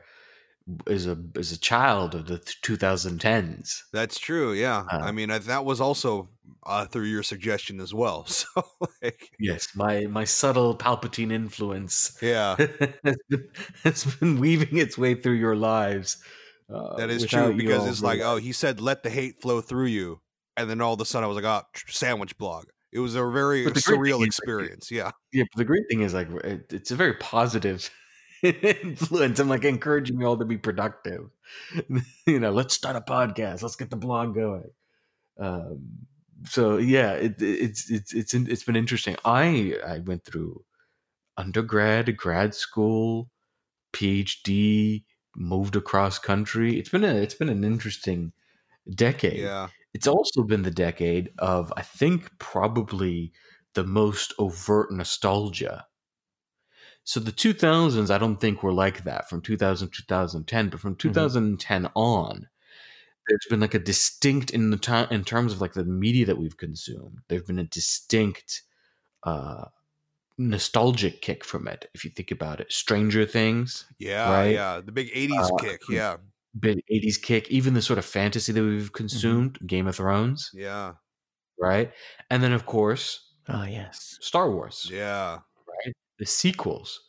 [0.87, 3.83] is a is a child of the 2010s.
[3.91, 4.53] that's true.
[4.53, 6.29] Yeah, Uh, I mean I, that was also
[6.65, 8.25] uh, through your suggestion as well.
[8.27, 8.63] So
[9.01, 12.55] like, Yes, my my subtle Palpatine influence yeah,
[13.03, 13.47] has, been,
[13.83, 16.23] has been weaving its way through your lives.
[16.73, 19.87] Uh, that is true because it's like, oh, he said, "Let the hate flow through
[19.87, 20.21] you,"
[20.55, 23.25] and then all of a sudden I was like, "Oh, sandwich blog." It was a
[23.29, 24.89] very But the great thing surreal is, experience.
[24.91, 25.43] Yeah, yeah.
[25.51, 27.89] But the great thing is, like, it, it's a very positive
[28.43, 29.39] influence.
[29.39, 31.29] I'm like encouraging you all to be productive.
[32.27, 33.61] you know, let's start a podcast.
[33.61, 34.69] Let's get the blog going.
[35.39, 36.07] Um,
[36.45, 39.15] so yeah, it, it's it's it's it's been interesting.
[39.25, 40.63] I I went through
[41.37, 43.29] undergrad, grad school,
[43.93, 45.03] PhD,
[45.35, 46.77] moved across country.
[46.77, 48.33] It's been a it's been an interesting
[48.95, 49.39] decade.
[49.39, 53.31] yeah, It's also been the decade of I think probably
[53.73, 55.85] the most overt nostalgia.
[57.05, 60.95] So the 2000s I don't think were like that from 2000 to 2010, but from
[60.95, 62.47] 2010 on
[63.27, 66.37] there's been like a distinct in the time in terms of like the media that
[66.37, 67.19] we've consumed.
[67.29, 68.63] There's been a distinct
[69.23, 69.65] uh
[70.37, 72.71] nostalgic kick from it if you think about it.
[72.71, 74.53] Stranger Things, yeah, Right.
[74.53, 74.81] yeah.
[74.81, 75.81] The big '80s Uh, kick.
[75.89, 76.17] Yeah,
[76.59, 80.93] big 80s kick, even the sort of fantasy that we've consumed, Game of Thrones, yeah,
[81.59, 81.91] right?
[82.29, 84.17] And then of course, Oh yes.
[84.21, 85.41] Star Wars, yeah, right?
[86.19, 86.99] The sequels.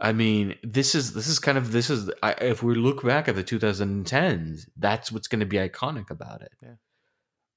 [0.00, 3.28] I mean, this is this is kind of this is I, if we look back
[3.28, 6.52] at the 2010s, that's what's going to be iconic about it.
[6.62, 6.74] Yeah.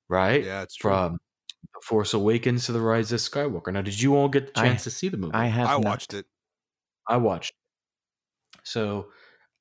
[0.07, 0.43] Right?
[0.43, 0.61] yeah.
[0.61, 0.91] It's true.
[0.91, 1.17] From
[1.73, 3.73] The Force Awakens to The Rise of Skywalker.
[3.73, 5.33] Now, did you all get the I- chance to see the movie?
[5.33, 5.67] I have.
[5.67, 5.85] I not.
[5.85, 6.25] watched it.
[7.07, 7.53] I watched.
[8.63, 9.07] So,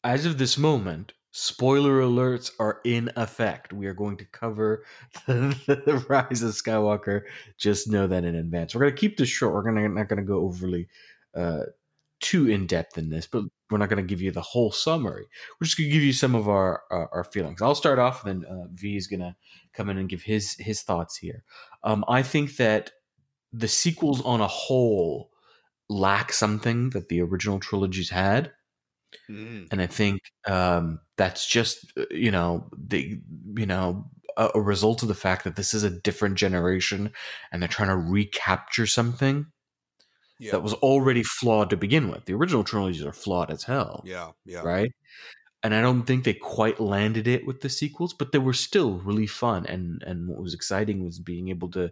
[0.04, 3.70] as of this moment, spoiler alerts are in effect.
[3.70, 4.84] We are going to cover
[5.26, 7.24] the, the Rise of Skywalker.
[7.58, 8.74] Just know that in advance.
[8.74, 9.52] We're going to keep this short.
[9.52, 10.88] We're gonna, not going to go overly
[11.34, 11.64] uh,
[12.20, 15.26] too in depth in this, but we're not going to give you the whole summary.
[15.60, 17.60] We're just going to give you some of our our, our feelings.
[17.60, 19.36] I'll start off, and then uh, V is going to
[19.74, 21.44] come in and give his his thoughts here.
[21.84, 22.92] Um, I think that
[23.52, 25.30] the sequels on a whole
[25.90, 28.52] lack something that the original trilogies had
[29.28, 29.70] Mhm.
[29.70, 33.20] and i think um, that's just uh, you know the
[33.56, 37.12] you know a, a result of the fact that this is a different generation
[37.52, 39.46] and they're trying to recapture something
[40.38, 44.10] Yeah, that was already flawed to begin with the original trilogies are flawed as hell
[44.10, 44.62] yeah, yeah.
[44.62, 44.90] right
[45.62, 48.98] and i don't think they quite landed it with the sequels but they were still
[49.00, 51.90] really fun and and what was exciting was being able to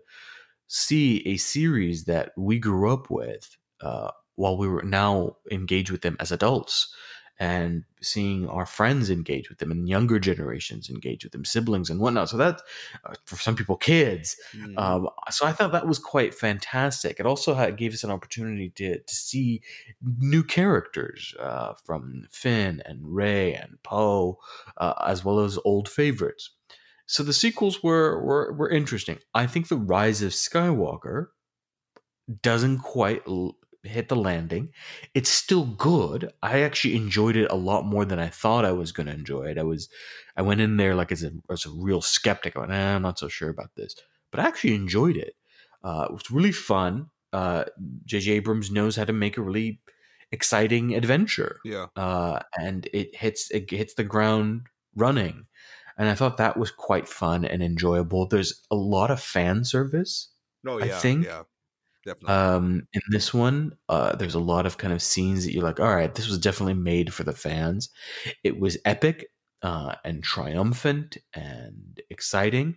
[0.68, 6.02] see a series that we grew up with uh, while we were now engaged with
[6.02, 6.92] them as adults
[7.40, 11.98] and seeing our friends engage with them and younger generations engage with them siblings and
[11.98, 12.62] whatnot so that
[13.04, 14.78] uh, for some people kids Mhm.
[14.78, 17.18] um, so I thought that was quite fantastic.
[17.18, 19.62] It also had, gave us an opportunity to to see
[20.18, 24.38] new characters uh, from Finn and Rey and Poe,
[24.76, 26.50] uh, as well as old favorites.
[27.06, 29.18] So the sequels were, were were interesting.
[29.34, 31.26] I think the Rise of Skywalker
[32.42, 33.22] doesn't quite
[33.84, 34.70] hit the landing.
[35.14, 36.32] It's still good.
[36.42, 39.44] I actually enjoyed it a lot more than I thought I was going to enjoy
[39.46, 39.58] it.
[39.58, 39.88] I was,
[40.36, 42.56] I went in there like as a as a real skeptic.
[42.56, 43.94] I went, eh, I'm not so sure about this,
[44.30, 45.34] but I actually enjoyed it.
[45.82, 47.10] Uh, it was really fun.
[47.32, 47.64] Uh,
[48.04, 48.32] J.J.
[48.32, 49.80] Abrams knows how to make a really
[50.32, 55.46] exciting adventure, yeah, uh, and it hits it hits the ground running.
[55.96, 58.26] And I thought that was quite fun and enjoyable.
[58.26, 60.30] There's a lot of fan service
[60.64, 61.42] no, I yeah, think, yeah,
[62.04, 62.34] definitely.
[62.34, 65.80] um, in this one, uh, there's a lot of kind of scenes that you're like,
[65.80, 67.90] all right, this was definitely made for the fans.
[68.42, 69.26] It was epic
[69.62, 72.76] uh, and triumphant and exciting,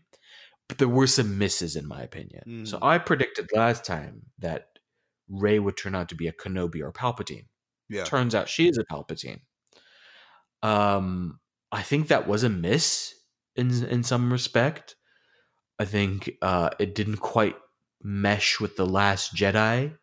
[0.69, 2.65] but there were some misses, in my opinion.
[2.65, 2.83] So Mm.
[2.85, 4.67] I predicted last time that
[5.29, 7.47] Rey would turn out to be a Kenobi or Palpatine.
[7.89, 9.41] yeah, Turns out she is a Palpatine.
[10.63, 11.39] Um,
[11.71, 13.13] I think that was a miss
[13.55, 14.95] in in some respect.
[15.79, 17.55] I think uh, it didn't quite
[18.01, 19.97] mesh with the Last Jedi.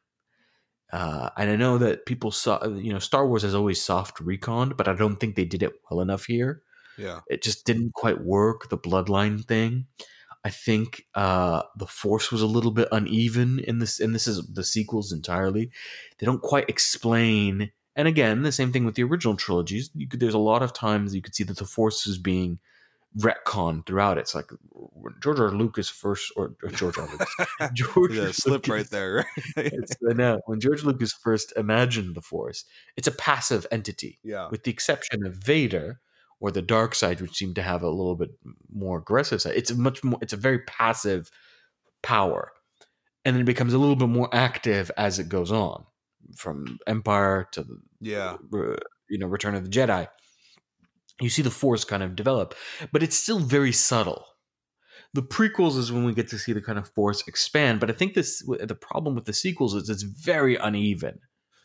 [0.92, 4.76] Uh, and I know that people saw, you know, Star Wars has always soft retcon,
[4.76, 6.62] but I don't think they did it well enough here.
[6.96, 8.68] yeah, It just didn't quite work.
[8.68, 9.86] The bloodline thing.
[10.44, 14.46] I think uh, the Force was a little bit uneven in this, and this is
[14.46, 15.70] the sequels entirely.
[16.18, 17.72] They don't quite explain.
[17.96, 19.90] And again, the same thing with the original trilogies.
[19.94, 22.58] You could, there's a lot of times you could see that the Force is being
[23.18, 24.18] retconned throughout.
[24.18, 25.50] It's like when George R.
[25.50, 27.06] Lucas first, or, or George R.
[27.10, 27.34] Lucas,
[27.74, 28.30] George yeah.
[28.32, 29.24] Slip right there.
[29.56, 32.64] It's, I know when George Lucas first imagined the Force,
[32.96, 36.00] it's a passive entity yeah, with the exception of Vader
[36.40, 38.30] or the dark side, which seem to have a little bit
[38.72, 39.54] more aggressive side.
[39.56, 40.18] It's a much more.
[40.20, 41.30] It's a very passive
[42.02, 42.52] power,
[43.24, 45.84] and then it becomes a little bit more active as it goes on,
[46.36, 48.36] from Empire to the Yeah.
[49.08, 50.08] you know Return of the Jedi.
[51.20, 52.54] You see the Force kind of develop,
[52.92, 54.26] but it's still very subtle.
[55.12, 57.92] The prequels is when we get to see the kind of Force expand, but I
[57.92, 61.20] think this the problem with the sequels is it's very uneven.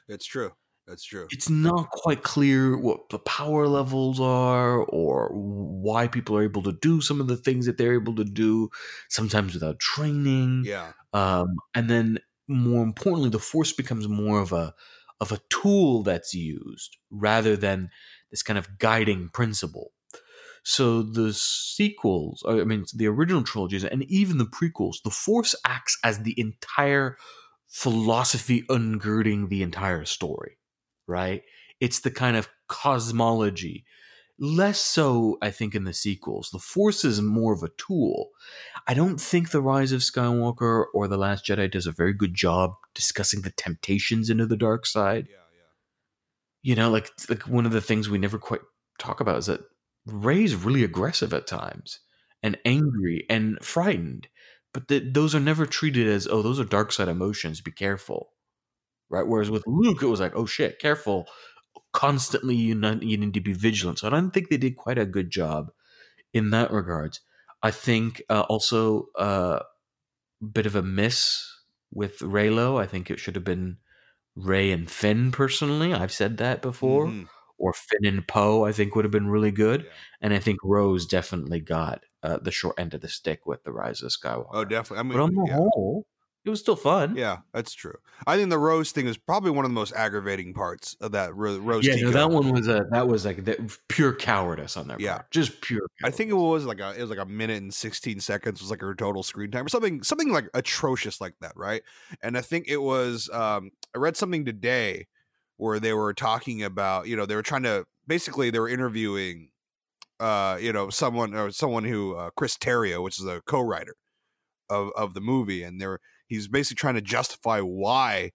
[0.08, 0.52] It's true.
[0.90, 1.28] That's true.
[1.30, 6.72] It's not quite clear what the power levels are or why people are able to
[6.72, 8.70] do some of the things that they're able to do,
[9.08, 10.64] sometimes without training.
[10.66, 10.94] Yeah.
[11.14, 14.74] Um, and then more importantly, the force becomes more of a
[15.22, 17.90] of a tool that's used rather than
[18.32, 19.92] this kind of guiding principle.
[20.64, 25.98] So the sequels, I mean, the original trilogies, and even the prequels, the force acts
[26.04, 27.18] as the entire
[27.68, 30.58] philosophy ungirding the entire story,
[31.08, 31.44] right?
[31.80, 33.86] It's the kind of cosmology.
[34.42, 36.50] Less so, I think, in the sequels.
[36.52, 38.30] The Force is more of a tool.
[38.88, 42.34] I don't think The Rise of Skywalker or The Last Jedi does a very good
[42.36, 45.28] job discussing the temptations into the dark side.
[45.30, 45.36] Yeah.
[46.62, 48.62] You know, like like one of the things we never quite
[48.98, 49.62] talk about is that
[50.06, 52.00] Rey's really aggressive at times
[52.44, 54.28] and angry and frightened,
[54.74, 57.62] but th- those are never treated as oh those are dark side emotions.
[57.62, 58.32] Be careful,
[59.10, 59.28] right?
[59.28, 61.28] Whereas with Luke, it was like oh shit, careful.
[61.92, 64.00] Constantly, you not, you need to be vigilant.
[64.00, 65.72] So I don't think they did quite a good job
[66.34, 67.22] in that regards.
[67.64, 69.64] I think uh, also a uh,
[70.52, 71.46] bit of a miss
[71.92, 72.82] with Reylo.
[72.82, 73.78] I think it should have been
[74.44, 75.32] Rey and Finn.
[75.32, 77.08] Personally, I've said that before.
[77.08, 77.28] Mhm.
[77.58, 79.84] Or Finn and Poe, I think would have been really good.
[79.84, 79.92] Yeah.
[80.22, 83.72] And I think Rose definitely got uh, the short end of the stick with the
[83.72, 84.50] Rise of Skywalker.
[84.52, 85.00] Oh, definitely.
[85.00, 85.56] I mean, but on the yeah.
[85.56, 86.06] whole,
[86.50, 87.16] it was still fun.
[87.16, 87.96] Yeah, that's true.
[88.26, 91.36] I think the Rose thing is probably one of the most aggravating parts of that
[91.36, 91.86] Ro- Rose.
[91.86, 95.18] yeah, no, that one was a that was like the, pure cowardice on their Yeah.
[95.18, 95.82] part, just pure.
[96.04, 98.72] I think it was like a it was like a minute and sixteen seconds was
[98.72, 101.84] like her total screen time or something something like atrocious like that, right?
[102.22, 105.08] And I think it was um I read something today
[105.58, 109.52] where they were talking about you know they were trying to basically they were interviewing
[110.20, 113.96] uh you know someone or someone who uh, Chris Terrio, which is a co-writer
[114.70, 118.32] of of the movie, and they're he's basically trying to justify why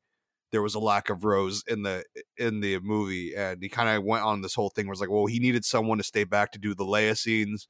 [0.53, 2.05] there was a lack of Rose in the
[2.37, 5.27] in the movie, and he kind of went on this whole thing where like, well,
[5.27, 7.67] he needed someone to stay back to do the Leia scenes,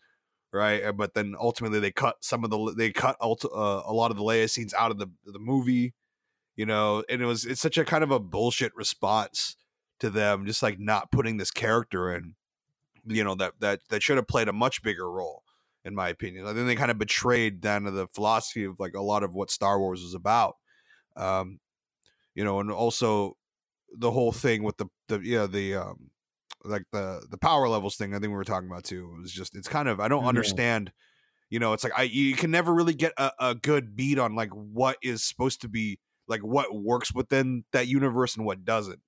[0.53, 0.91] right?
[0.97, 4.23] But then ultimately they cut some of the they cut uh, a lot of the
[4.23, 5.95] Leia scenes out of the the movie,
[6.57, 9.57] you know, and it was it's such a kind of a bullshit response
[10.01, 12.35] to them, just like not putting this character in,
[13.07, 15.44] you know, that that that should have played a much bigger role.
[15.85, 18.95] In my opinion, I think they kind of betrayed down to the philosophy of like
[18.95, 20.57] a lot of what Star Wars was about.
[21.17, 21.61] Um,
[22.35, 23.37] you know, and also
[23.97, 26.11] the whole thing with the the yeah the um
[26.65, 28.13] like the the power levels thing.
[28.15, 29.15] I think we were talking about too.
[29.19, 30.25] It was just it's kind of I don't Yeah.
[30.25, 30.93] understand.
[31.51, 34.35] You know, it's like I you can never really get a, a good beat on
[34.35, 39.03] like what is supposed to be like what works within that universe and what doesn't.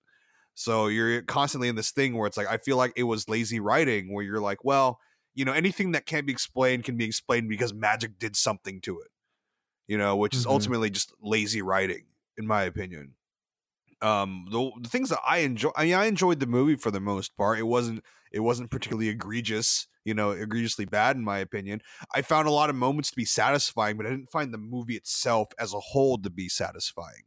[0.55, 3.61] So you're constantly in this thing where it's like I feel like it was lazy
[3.61, 4.99] writing where you're like, well,
[5.37, 9.01] you know, anything that can't be explained can be explained because magic did something to
[9.03, 9.11] it.
[9.89, 10.47] You know, which is Mhm.
[10.47, 12.07] ultimately just lazy writing,
[12.39, 13.17] in my opinion
[14.03, 17.01] um the, the things that i enjoy i mean i enjoyed the movie for the
[17.01, 21.81] most part it wasn't it wasn't particularly egregious you know egregiously bad in my opinion
[22.15, 24.97] i found a lot of moments to be satisfying but i didn't find the movie
[24.97, 27.23] itself as a whole to be satisfying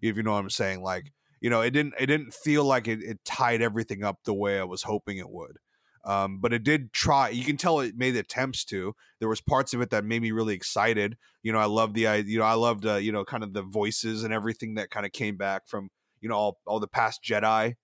[0.00, 2.86] if you know what i'm saying like you know it didn't it didn't feel like
[2.86, 5.58] it, it tied everything up the way i was hoping it would
[6.04, 8.94] um, but it did try you can tell it made attempts to.
[9.20, 11.16] There was parts of it that made me really excited.
[11.42, 13.52] You know i love the idea you know i loved uh, you know kind of
[13.52, 16.86] the voices and everything that kind of came back from you know all, all the
[16.88, 17.74] past jedi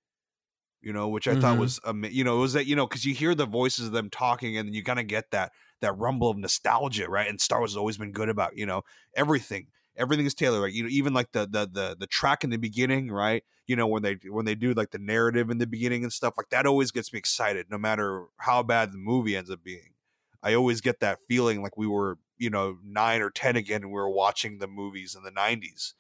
[0.80, 1.58] you know which i thought Mhm.
[1.58, 4.08] was you know it was that you know because you hear the voices of them
[4.10, 7.28] talking and you kind of get that that rumble of nostalgia right?
[7.28, 8.82] And star wars has always been good about you know
[9.16, 10.72] everything everything is tailored right?
[10.72, 13.44] You know even like the the the, the track in the beginning right?
[13.66, 16.34] You know when they when they do like the narrative in the beginning and stuff
[16.36, 19.94] like that always gets me excited no matter how bad the movie ends up being.
[20.42, 23.90] I always get that feeling like we were you know 9 or 10 again and
[23.90, 25.94] we were watching the movies in the 90s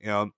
[0.00, 0.30] you know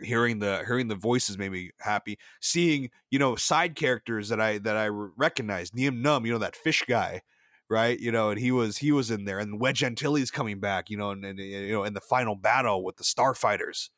[0.00, 2.18] hearing the hearing the voices made me happy.
[2.40, 6.56] Seeing you know side characters that i that i recognized Nien Nunb you know that
[6.56, 7.22] fish guy
[7.68, 7.98] right?
[7.98, 10.96] You know and he was he was in there and wedge antilles coming back you
[10.96, 13.90] know and, and you know in the final battle with the starfighters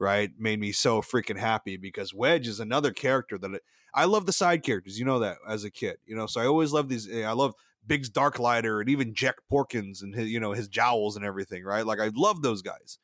[0.00, 0.30] right?
[0.38, 3.60] Made me so freaking happy because wedge is another character that
[3.94, 6.26] i love the side characters you know that as a kid you know?
[6.26, 7.54] So i always love these i love
[7.86, 11.86] biggs darklighter and even jek porkins and his you know his jowls and everything right?
[11.86, 12.98] Like i love those guys.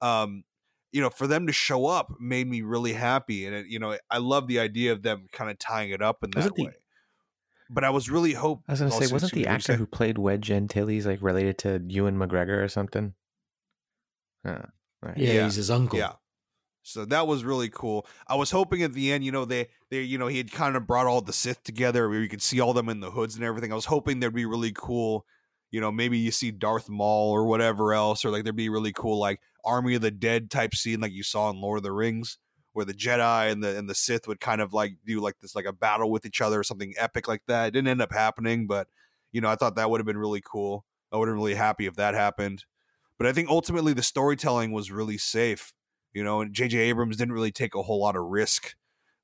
[0.00, 0.44] Um
[0.92, 3.96] you know for them to show up made me really happy and it, you know
[4.10, 6.72] i love the idea of them kind of tying it up in that the- way
[7.70, 9.86] but i was really hope I was gonna oh, say, wasn't the actor saying- who
[9.86, 13.14] played Wedge Antilles like related to Ewan McGregor or something?
[14.44, 14.62] Huh.
[15.02, 15.18] Right.
[15.18, 15.44] Yeah, Yeah.
[15.44, 15.98] he's his uncle.
[15.98, 16.12] Yeah.
[16.82, 18.06] So that was really cool.
[18.28, 20.76] I was hoping at the end, you know, they they you know he had kind
[20.76, 23.34] of brought all the Sith together where you could see all them in the hoods
[23.34, 23.72] and everything.
[23.72, 25.26] I was hoping there'd be really cool,
[25.72, 28.92] you know, maybe you see Darth Maul or whatever else, or like there'd be really
[28.92, 31.92] cool like Army of the Dead type scene like you saw in Lord of the
[31.92, 32.38] Rings,
[32.76, 35.54] where the Jedi and the and the Sith would kind of like do like this
[35.54, 37.68] like a battle with each other or something epic like that.
[37.68, 38.88] It didn't end up happening, but
[39.32, 40.84] you know, I thought that would have been really cool.
[41.12, 42.64] I would have been really happy if that happened.
[43.18, 45.72] But I think ultimately the storytelling was really safe
[46.16, 48.74] you know and jj abrams didn't really take a whole lot of risk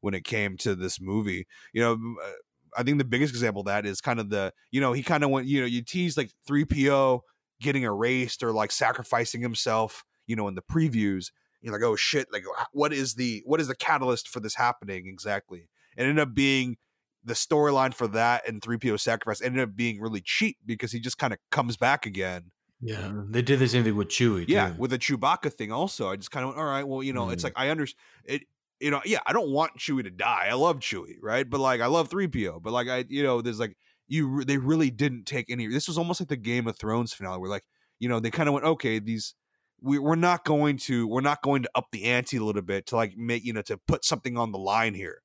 [0.03, 2.33] when it came to this movie you know uh,
[2.77, 5.25] i think the biggest example of that is kind of the you know he kind
[5.25, 7.21] of went you know you tease like 3po
[7.61, 11.31] getting erased or like sacrificing himself you know in the previews
[11.63, 15.07] you're like oh shit like what is the what is the catalyst for this happening
[15.07, 16.77] exactly it ended up being
[17.25, 21.19] the storyline for that and 3po sacrifice ended up being really cheap because he just
[21.19, 22.51] kind of comes back again
[22.81, 24.45] Yeah, they did the same thing with Chewie.
[24.49, 24.75] yeah, too.
[24.77, 26.11] with the Chewbacca thing also.
[26.11, 27.47] I just kind of went, all right, well, you know, it's Mm.
[27.47, 28.43] like I understand it.
[28.81, 30.49] You know, yeah, I don't want Chewie to die.
[30.51, 31.49] I love Chewie, right?
[31.49, 32.59] But like, I love three PO.
[32.59, 33.77] But like, I, you know, there's like
[34.09, 34.43] you.
[34.43, 35.69] They really didn't take any.
[35.69, 37.63] This was almost like the Game of Thrones finale, where like,
[38.01, 39.37] you know, they kind of went, okay, these.
[39.83, 42.87] We, we're not going to we're not going to up the ante a little bit
[42.89, 45.23] to like make you know to put something on the line here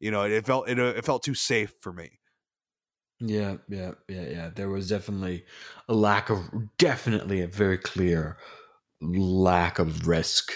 [0.00, 2.20] you know it felt it, it felt too safe for me
[3.20, 4.50] Yeah, yeah, yeah, yeah.
[4.50, 5.44] There was definitely
[5.88, 6.48] a lack of,
[6.78, 8.38] definitely a very clear
[9.02, 10.52] lack of risk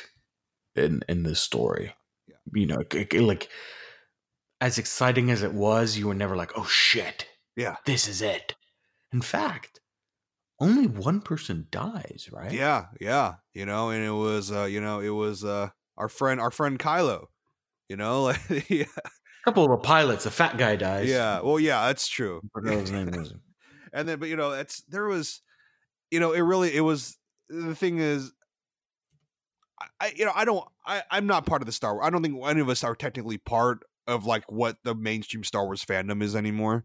[0.77, 1.95] in in this story.
[2.27, 2.37] Yeah.
[2.55, 3.51] You know, it- it- like
[4.61, 8.55] as exciting as it was, you were never like, "Oh shit, yeah this is it."
[9.13, 9.81] In fact,
[10.61, 12.53] only one person dies, right?
[12.53, 16.41] Yeah, yeah, you know, and it was, uh, you know, it was uh, our friend,
[16.41, 17.27] our friend Kylo,
[17.89, 21.09] you know, like, yeah, A couple of the pilots, a fat guy dies.
[21.09, 22.41] yeah, well, yeah, that's true.
[22.45, 23.35] I forgot what his name was.
[23.93, 25.43] and then, but you know, it's there was,
[26.11, 27.17] you know, it really, it was
[27.49, 28.33] the thing is,
[29.81, 32.07] I, I you know, I don't, I, I'm not part of the Star Wars.
[32.07, 35.65] I don't think any of us are technically part of like what the mainstream Star
[35.65, 36.85] Wars fandom is anymore.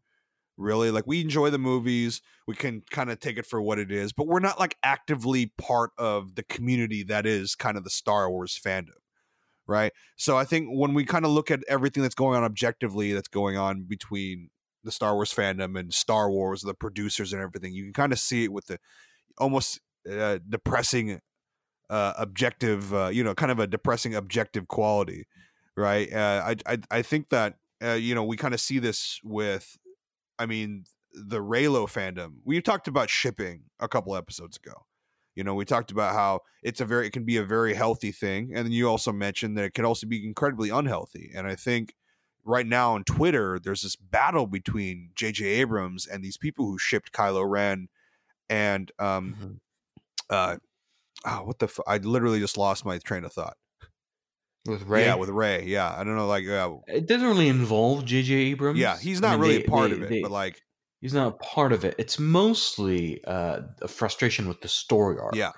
[0.60, 3.93] Really, like we enjoy the movies, we can kind of take it for what it
[3.93, 7.89] is, but we're not like actively part of the community that is kind of the
[7.89, 8.99] Star Wars fandom,
[9.68, 9.93] right?
[10.18, 13.30] So I think when we kind of look at everything that's going on objectively, that's
[13.30, 14.49] going on between
[14.84, 18.20] the Star Wars fandom and Star Wars, the producers and everything, you can kind of
[18.20, 18.80] see it with the
[19.38, 19.80] almost
[20.12, 21.22] uh, depressing
[21.89, 25.26] uh, objective, uh, you know, kind of a depressing objective quality,
[25.78, 26.12] right?
[26.12, 29.78] Uh, I, I I think that uh, you know we kind of see this with,
[30.39, 32.37] I mean, the Reylo fandom.
[32.45, 34.85] We talked about shipping a couple episodes ago.
[35.35, 38.11] You know, we talked about how it's a very it can be a very healthy
[38.11, 41.31] thing, and then you also mentioned that it can also be incredibly unhealthy.
[41.35, 41.95] And I think
[42.43, 45.45] right now on Twitter, there's this battle between J.J.
[45.45, 47.89] Abrams and these people who shipped Kylo Ren
[48.49, 49.59] and um Mhm.
[50.31, 50.57] uh
[51.25, 53.57] oh, what the f- I literally just lost my train of thought.
[54.66, 55.05] With Rey.
[55.05, 55.64] Yeah, with Rey.
[55.66, 58.34] Yeah, I don't know like uh, it doesn't really involve J.J.
[58.34, 58.78] Abrams.
[58.80, 60.62] yeah, he's I not mean, really they- a part they- of it, they- but like
[61.01, 61.95] he's not a part of it.
[61.97, 65.36] It's mostly uh, a frustration with the story arc.
[65.36, 65.51] yeah.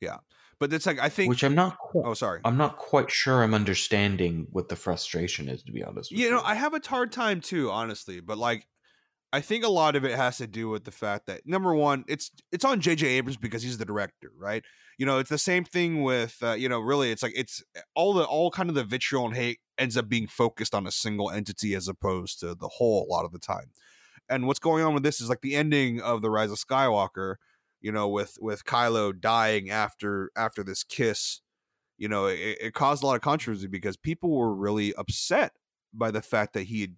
[0.00, 0.16] Yeah.
[0.60, 1.76] But it's like I think which I'm not.
[1.78, 2.40] Quite, Oh, sorry.
[2.44, 3.42] I'm not quite sure.
[3.44, 5.62] I'm understanding what the frustration is.
[5.64, 8.18] To be honest, with you know, I have a hard time too, honestly.
[8.20, 8.66] But like,
[9.32, 12.04] I think a lot of it has to do with the fact that number one,
[12.08, 13.06] it's it's on J.J.
[13.06, 14.64] Abrams because he's the director, right?
[14.98, 17.62] You know, it's the same thing with uh, you know, really, it's like it's
[17.94, 20.92] all the all kind of the vitriol and hate ends up being focused on a
[20.92, 23.72] single entity as opposed to the whole a lot of the time.
[24.28, 27.36] And what's going on with this is like the ending of the Rise of Skywalker,
[27.80, 31.40] you know, with with Kylo dying after after this kiss.
[31.98, 35.52] You know, it, it caused a lot of controversy because people were really upset
[35.92, 36.96] by the fact that he had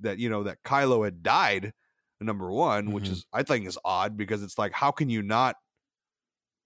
[0.00, 1.72] that you know that Kylo had died
[2.20, 3.12] number one which Mhm.
[3.12, 5.56] is I think is odd because it's like how can you not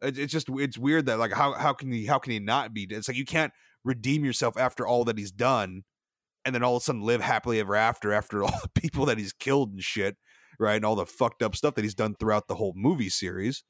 [0.05, 2.87] it's just it's weird that like how how can he how can he not be?
[2.91, 3.53] It's like you can't
[3.85, 5.83] redeem yourself after all that he's done
[6.45, 9.19] and then all of a sudden live happily ever after after all the people that
[9.19, 10.17] he's killed and shit
[10.59, 13.65] right and all the fucked up stuff that he's done throughout the whole movie series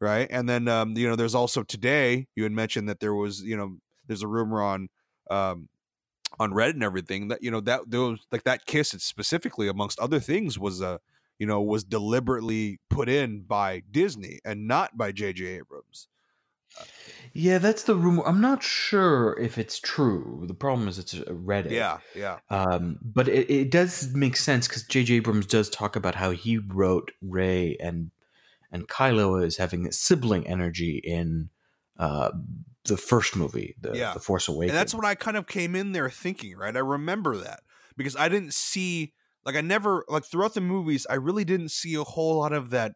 [0.00, 0.28] right?
[0.30, 3.56] And then um you know there's also today you had mentioned that there was you
[3.56, 4.88] know there's a rumor on
[5.30, 5.68] um
[6.38, 10.20] on Reddit and everything that you know that those like that kiss specifically amongst other
[10.20, 10.98] things was uh
[11.40, 15.44] you know was deliberately put in by Disney and not by J.J.
[15.46, 16.06] Abrams.
[17.32, 18.22] Yeah, that's the rumor.
[18.26, 20.44] I'm not sure if it's true.
[20.46, 21.70] The problem is it's a Reddit.
[21.70, 25.14] Yeah, yeah, Um, but it, it does make sense because J.J.
[25.16, 28.10] Abrams does talk about how he wrote Rey and
[28.72, 31.50] and Kylo as having sibling energy in
[31.98, 32.30] uh,
[32.84, 34.14] the first movie, the, Yeah.
[34.14, 34.70] the Force Awakens.
[34.70, 36.56] and that's what I kind of came in there thinking.
[36.56, 37.60] Right, I remember that
[37.96, 39.12] because I didn't see
[39.44, 42.70] like I never like throughout the movies I really didn't see a whole lot of
[42.70, 42.92] that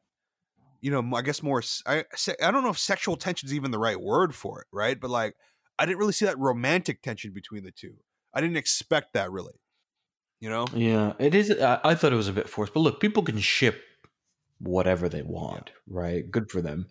[0.85, 1.63] you know, I guess more.
[1.87, 2.05] I
[2.43, 5.01] I don't know if sexual tension is even the right word for it, right?
[5.01, 5.35] But like,
[5.79, 7.95] I didn't really see that romantic tension between the two.
[8.35, 9.55] I didn't expect that really.
[10.41, 10.67] You know?
[10.75, 11.51] Yeah, it is.
[11.51, 13.81] I, I thought it was a bit forced, but look, people can ship
[14.59, 16.31] whatever they want, right?
[16.31, 16.89] Good for them.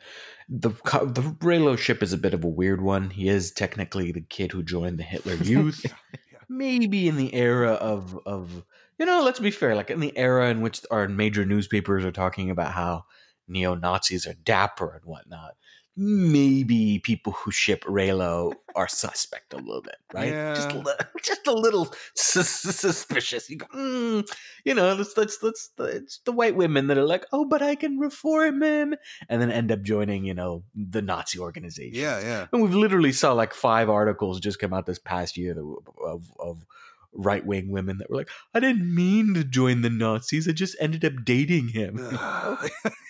[0.49, 3.12] The the Reylo ship is a bit of a weird one.
[3.12, 5.86] He is technically the kid who joined the Hitler Youth.
[6.32, 6.39] Yeah.
[6.49, 8.64] Maybe in the era of of
[9.04, 12.12] you know, let's be fair, like in the era in which our major newspapers are
[12.12, 13.04] talking about how
[13.49, 15.56] neo Nazis are dapper and whatnot.
[15.97, 20.56] Maybe people who ship Reylo are suspect a little bit, right?
[20.56, 20.82] Just, a Yeah.
[20.84, 22.47] li- just a little sus-
[22.78, 23.49] suspicious.
[23.49, 24.26] You go, mm,
[24.64, 27.76] you know, that's that's the, it's the white women that are like, oh, but I
[27.76, 28.95] can reform him,
[29.28, 31.99] and then end up joining, you know, the Nazi organization.
[31.99, 32.47] Yeah, yeah.
[32.54, 36.24] And we've literally saw like five articles just come out this past year w- of
[36.39, 36.66] of
[37.16, 40.47] right wing women that were like, I didn't mean to join the Nazis.
[40.47, 41.99] I just ended up dating him.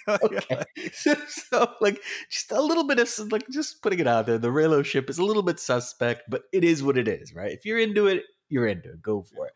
[0.08, 0.64] okay.
[0.94, 4.38] So, so, like just a little bit of like just putting it out there.
[4.38, 7.52] The Reylo ship is a little bit suspect, but it is what it is, right?
[7.52, 9.02] If you're into it, you're into it.
[9.02, 9.54] Go for it.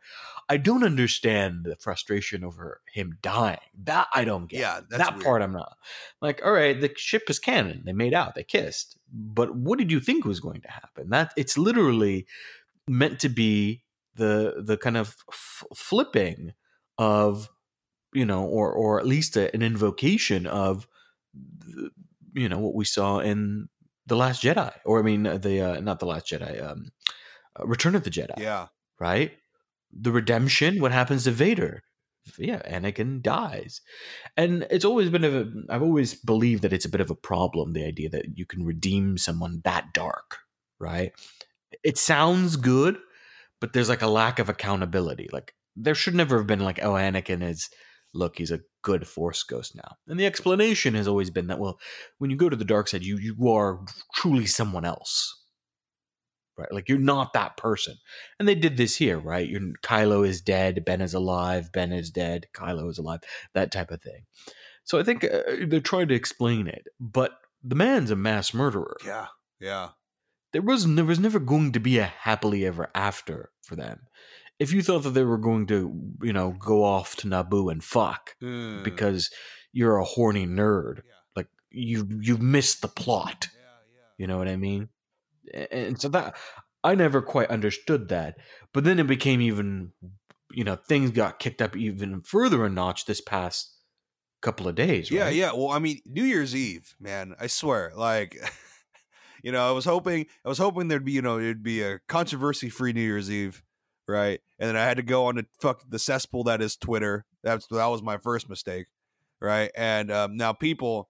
[0.49, 3.59] I don't understand the frustration over him dying.
[3.83, 4.59] That I don't get.
[4.59, 5.25] Yeah, that's that weird.
[5.25, 5.77] part I'm not.
[6.21, 7.83] Like, all right, the ship is canon.
[7.85, 8.35] They made out.
[8.35, 8.97] They kissed.
[9.11, 11.09] But what did you think was going to happen?
[11.09, 12.25] That it's literally
[12.87, 13.83] meant to be
[14.17, 16.53] the the kind of f- flipping
[16.97, 17.49] of
[18.13, 20.87] you know, or or at least a, an invocation of
[21.33, 21.89] the,
[22.33, 23.67] you know what we saw in
[24.05, 26.89] the Last Jedi, or I mean the uh, not the Last Jedi, um,
[27.59, 28.67] uh, Return of the Jedi, Yeah.
[28.99, 29.31] right?
[29.91, 30.81] The redemption.
[30.81, 31.83] What happens to Vader?
[32.37, 33.79] Yeah, Anakin dies,
[34.35, 35.73] and it's always been a.
[35.73, 37.71] I've always believed that it's a bit of a problem.
[37.73, 40.39] The idea that you can redeem someone that dark,
[40.77, 41.13] right?
[41.83, 42.97] It sounds good,
[43.59, 45.29] but there's like a lack of accountability.
[45.31, 47.69] Like there should never have been like, oh, Anakin is
[48.13, 49.95] look, he's a good Force ghost now.
[50.07, 51.79] And the explanation has always been that well,
[52.17, 53.85] when you go to the dark side, you you are
[54.15, 55.33] truly someone else.
[56.57, 56.71] Right?
[56.71, 57.95] Like you're not that person.
[58.39, 59.47] And they did this here, right?
[59.47, 63.19] You're, Kylo is dead, Ben is alive, Ben is dead, Kylo is alive,
[63.53, 64.23] that type of thing.
[64.83, 67.33] So I think uh, they're trying to explain it, but
[67.63, 69.27] the man's a mass murderer Yeah.
[69.59, 69.89] Yeah.
[70.57, 73.99] There was there was never going to be a happily ever after for them.
[74.57, 75.77] If you thought that they were going to,
[76.23, 78.83] you know, go off to Naboo and fuck Mm.
[78.83, 79.29] because
[79.71, 81.13] you're a horny nerd, Yeah.
[81.35, 83.49] like you you've missed the plot.
[83.53, 83.59] Yeah,
[83.93, 84.09] yeah.
[84.17, 84.89] You know what I mean?
[85.71, 86.35] And so that
[86.83, 88.37] I never quite understood that.
[88.73, 89.91] But then it became even,
[90.51, 93.75] you know, things got kicked up even further a notch this past
[94.41, 95.11] couple of days.
[95.11, 95.51] Yeah, yeah.
[95.53, 97.35] Well, I mean, New Year's Eve, man.
[97.39, 98.31] I swear, like,
[99.47, 101.99] you know, I was hoping, I was hoping there'd be, you know, it'd be a
[102.09, 103.63] controversy-free New Year's Eve,
[104.05, 104.41] right?
[104.59, 107.23] And then I had to go on to fuck the cesspool that is Twitter.
[107.45, 108.87] That's that was my first mistake,
[109.39, 109.71] right?
[109.73, 111.07] And um, now people,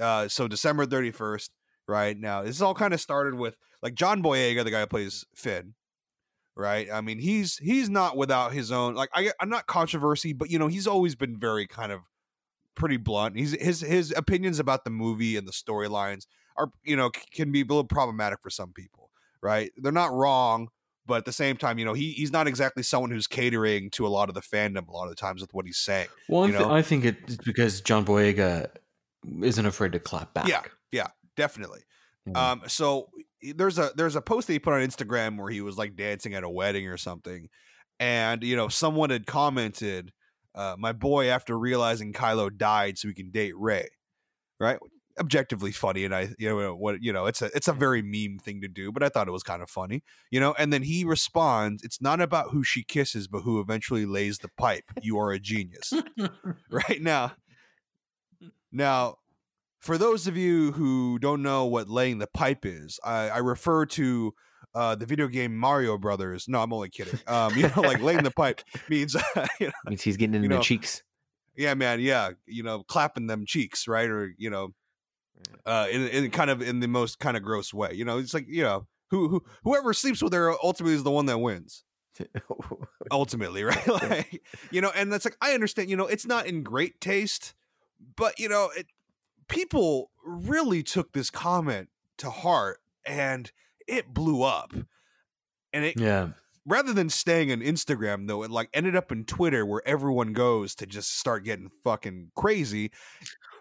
[0.00, 1.50] uh, so December thirty first,
[1.86, 2.18] right?
[2.18, 5.74] Now this all kind of started with like John Boyega, the guy who plays Finn.
[6.58, 10.50] Right, I mean he's he's not without his own like I I'm not controversy, but
[10.50, 12.00] you know he's always been very kind of
[12.74, 13.36] pretty blunt.
[13.36, 16.24] He's his his opinions about the movie and the storylines
[16.58, 19.10] are you know can be a little problematic for some people,
[19.42, 19.70] right?
[19.76, 20.68] They're not wrong,
[21.06, 24.06] but at the same time, you know, he he's not exactly someone who's catering to
[24.06, 26.08] a lot of the fandom a lot of the times with what he's saying.
[26.28, 26.70] Well, I, You know?
[26.70, 28.68] I think it's because John Boyega
[29.42, 30.48] isn't afraid to clap back.
[30.48, 30.62] Yeah.
[30.92, 31.80] Yeah, definitely.
[32.28, 32.36] Mhm.
[32.36, 33.10] Um, so
[33.42, 36.34] there's a there's a post that he put on Instagram where he was like dancing
[36.34, 37.48] at a wedding or something,
[38.00, 40.12] and you know someone had commented,
[40.54, 43.88] uh, "My boy, after realizing Kylo died, so he can date Rey,"
[44.58, 44.78] right?
[45.18, 48.38] Objectively funny, and I you know what you know it's a it's a very meme
[48.38, 50.54] thing to do, but I thought it was kind of funny, you know.
[50.58, 54.50] And then he responds, "It's not about who she kisses, but who eventually lays the
[54.58, 54.84] pipe.
[55.00, 55.92] You are a genius."
[56.70, 57.32] right now.
[58.70, 59.16] Now,
[59.78, 63.86] for those of you who don't know what laying the pipe is, I, I refer
[63.86, 64.34] to
[64.74, 66.46] uh, the video game Mario Brothers.
[66.48, 67.18] No, I'm only kidding.
[67.26, 68.60] Um, you know, like laying the pipe
[68.90, 69.14] means,
[69.58, 71.02] you know, Means he's getting in the know, cheeks.
[71.56, 74.74] yeah, man, yeah, you know, clapping them cheeks, right, or you know,
[75.64, 77.90] uh, in, in kind of in the most kind of gross way.
[77.92, 81.10] You know, it's like you know, who, who whoever sleeps with her ultimately is the
[81.10, 81.84] one that wins.
[83.10, 83.86] ultimately, right?
[83.88, 87.54] like, you know, and that's like I understand, you know, it's not in great taste,
[88.16, 88.86] but you know, it
[89.48, 93.50] people really took this comment to heart and
[93.86, 94.72] it blew up.
[95.72, 96.30] And it yeah.
[96.64, 100.74] rather than staying on Instagram though, it like ended up in Twitter where everyone goes
[100.76, 102.90] to just start getting fucking crazy.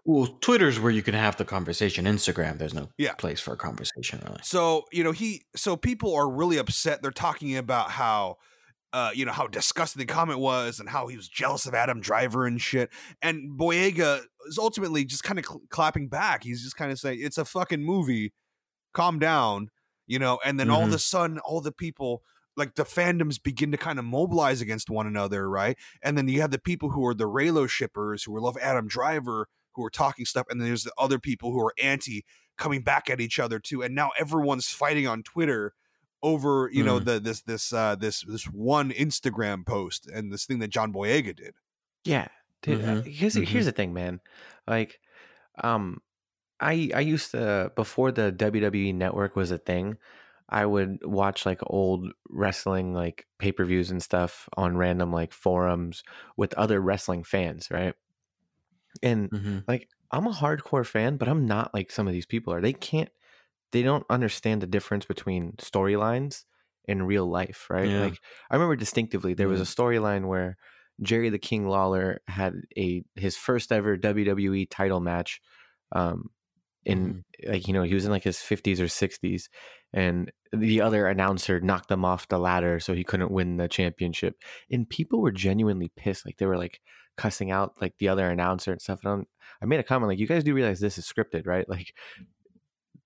[0.06, 2.06] Well, Twitter's where you can have the conversation.
[2.06, 3.14] Instagram, there's no Yeah.
[3.16, 4.40] place for a conversation, really.
[4.44, 7.02] So, you know, he so people are really upset.
[7.02, 8.38] They're talking about how
[8.94, 12.00] uh, you know, how disgusting the comment was and how he was jealous of Adam
[12.00, 12.90] Driver and shit.
[13.22, 16.44] And Boyega is ultimately just kind of cl- clapping back.
[16.46, 18.32] He's just kind of saying it's a fucking movie.
[18.94, 19.68] Calm down,
[20.08, 20.40] you know.
[20.46, 20.96] And then all of Mhm.
[20.96, 22.22] a sudden, all the people
[22.56, 25.78] like the fandoms begin to kind of mobilize against one another, right?
[26.02, 29.50] And then you have the people who are the Reylo shippers who love Adam Driver
[29.76, 32.26] who are talking stuff, and then there's the other people who are anti
[32.58, 33.82] coming back at each other too.
[33.84, 35.74] And now everyone's fighting on Twitter
[36.24, 37.06] over you know Mm.
[37.06, 41.36] the this this uh this this one Instagram post and this thing that John Boyega
[41.36, 41.56] did.
[42.06, 42.28] Yeah,
[42.62, 42.84] dude.
[42.84, 43.46] uh, Mhm, Here's mhm.
[43.48, 44.22] here's the thing, man.
[44.68, 45.00] Like,
[45.64, 46.02] um,
[46.60, 49.98] I I used to before the WWE Network was a thing.
[50.48, 55.34] I would watch like old wrestling like pay per views and stuff on random like
[55.34, 56.04] forums
[56.38, 57.96] with other wrestling fans, right?
[59.04, 59.66] And Mhm.
[59.68, 62.62] like I'm a hardcore fan, but I'm not like some of these people are.
[62.62, 63.10] They can't
[63.72, 66.46] they don't understand the difference between storylines
[66.88, 67.94] and real life, right?
[67.94, 67.98] Yeah.
[67.98, 70.58] Like I remember distinctively there was a storyline where
[71.02, 75.42] Jerry the King Lawler had a his first ever WWE title match
[75.92, 76.30] um
[76.86, 77.16] in
[77.48, 79.50] like you know he was in like his 50s or 60s
[79.94, 84.36] and the other announcer knocked him off the ladder so he couldn't win the championship
[84.72, 86.82] and people were genuinely pissed like they were like
[87.18, 89.28] cussing out like the other announcer and stuff and I'm,
[89.62, 91.94] i made a comment like you guys do realize this is scripted right like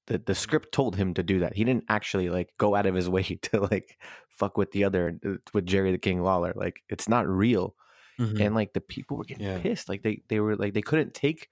[0.08, 2.96] the, the script told him to do that he didn't actually like go out of
[2.96, 3.98] his way to like
[4.30, 7.76] fuck with the other uh, with jerry the king lawler like it's not real
[8.20, 8.42] Mhm.
[8.42, 9.60] and like the people were getting Yeah.
[9.60, 11.48] pissed like they they were like they couldn't take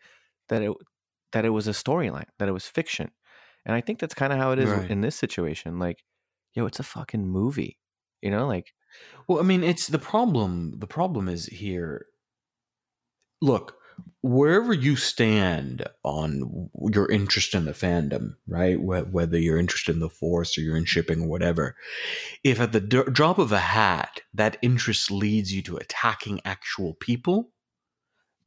[0.50, 0.74] that it
[1.32, 3.10] that it was a storyline that it was fiction
[3.66, 4.92] and i think that's kind of how it is Right.
[4.92, 6.04] in this situation like
[6.56, 7.78] yo it's a fucking movie
[8.22, 8.74] you know like
[9.28, 10.74] Well, I mean, it's the problem.
[10.80, 12.06] The problem is here.
[13.42, 13.78] Look,
[14.22, 18.80] wherever you stand on your interest in the fandom, right?
[18.80, 21.76] Whether you're interested in the force or you're in shipping or whatever,
[22.44, 26.94] if at the d- drop of a hat that interest leads you to attacking actual
[26.96, 27.52] people,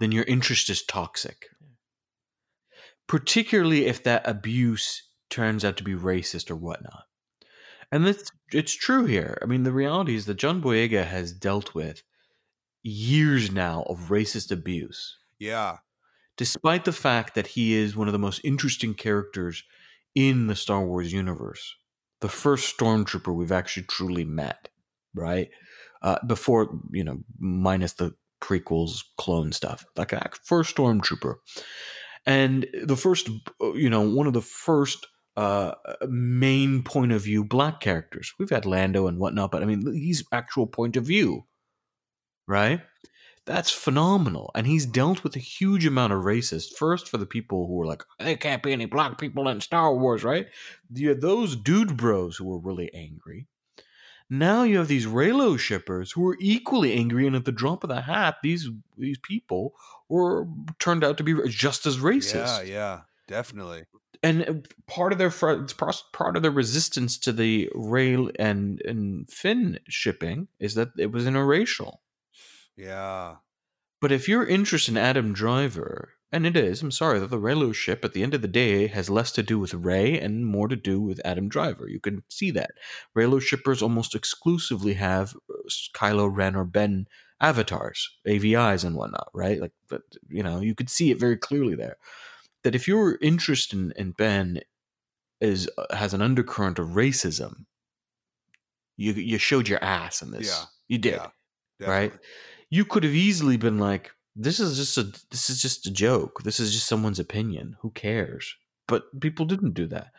[0.01, 1.47] then your interest is toxic.
[3.07, 7.05] Particularly if that abuse turns out to be racist or whatnot.
[7.93, 9.39] And it's it's true here.
[9.43, 12.03] I mean, the reality is that John Boyega has dealt with
[12.83, 15.79] years now of racist abuse, Yeah.
[16.37, 19.63] despite the fact that he is one of the most interesting characters
[20.15, 21.75] in the Star Wars universe.
[22.21, 24.69] The first stormtrooper we've actually truly met,
[25.15, 25.49] right?
[26.03, 31.37] Uh, before you know, minus the prequels, clone stuff, like a first stormtrooper,
[32.27, 33.29] and the first,
[33.63, 35.07] uh, you know, one of the first
[35.37, 35.73] uh,
[36.09, 38.33] main point of view black characters.
[38.39, 41.47] We've had Lando and whatnot, but I mean, he's actual point of view,
[42.47, 42.81] right?
[43.47, 44.51] That's phenomenal.
[44.55, 46.75] And he's dealt with a huge amount of racist.
[46.77, 49.95] First, for the people who were like, there can't be any black people in Star
[49.95, 50.47] Wars, right?
[50.93, 53.47] You had those dude bros who were really angry.
[54.33, 57.89] Now you have these Reylo shippers who are equally angry, and at the drop of
[57.89, 59.75] the hat, these these people
[60.09, 60.47] were
[60.79, 63.01] turned out to be just as racist Yeah, yeah.
[63.27, 63.85] Definitely.
[64.23, 64.55] and uh,
[64.87, 70.75] part of their part of their resistance to the rail and and Finn shipping is
[70.75, 71.97] that it was interracial.
[72.81, 73.37] Yeah.
[74.01, 77.75] But if you're interested in Adam Driver, and it is, I'm sorry that the Reylo
[77.75, 80.69] ship at the end of the day has less to do with Rey and more
[80.69, 81.89] to do with Adam Driver.
[81.89, 82.71] You can see that
[83.17, 85.55] Reylo shippers almost exclusively have uh,
[85.95, 87.07] Kylo Ren or Ben
[87.41, 89.61] avatars, AVIs and whatnot, right?
[89.61, 91.97] Like, but you know, you could see it very clearly there.
[92.63, 94.61] That if your interest in, in Ben
[95.41, 97.65] is uh, has an undercurrent of racism,
[98.97, 100.49] you you showed your ass in this.
[100.49, 100.65] Yeah.
[100.89, 101.21] You did
[101.81, 101.91] Yeah.
[101.91, 102.13] right?
[102.71, 106.43] You could have easily been like, "This is just a this is just a joke.
[106.45, 107.77] This is just someone's opinion.
[107.81, 108.55] Who cares?"
[108.87, 110.13] But people didn't do that.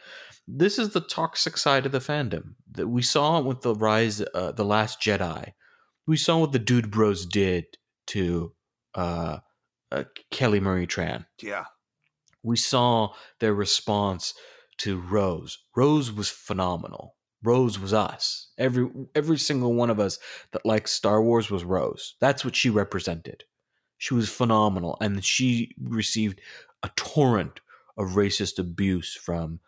[0.47, 4.51] This is the toxic side of the fandom that we saw with the rise, uh,
[4.51, 5.53] the Last Jedi.
[6.07, 7.65] We saw what the Dude Bros did
[8.07, 8.53] to
[8.95, 9.37] uh,
[9.91, 11.25] uh, Kelly Marie Tran.
[11.41, 11.65] Yeah.
[12.43, 14.33] We saw their response
[14.79, 15.59] to Rose.
[15.75, 17.15] Rose was phenomenal.
[17.43, 18.49] Rose was us.
[18.57, 20.19] Every every single one of us
[20.51, 22.15] that likes Star Wars was Rose.
[22.19, 23.43] That's what she represented.
[23.97, 26.41] She was phenomenal, and she received
[26.83, 27.61] a torrent
[27.97, 29.59] of racist abuse from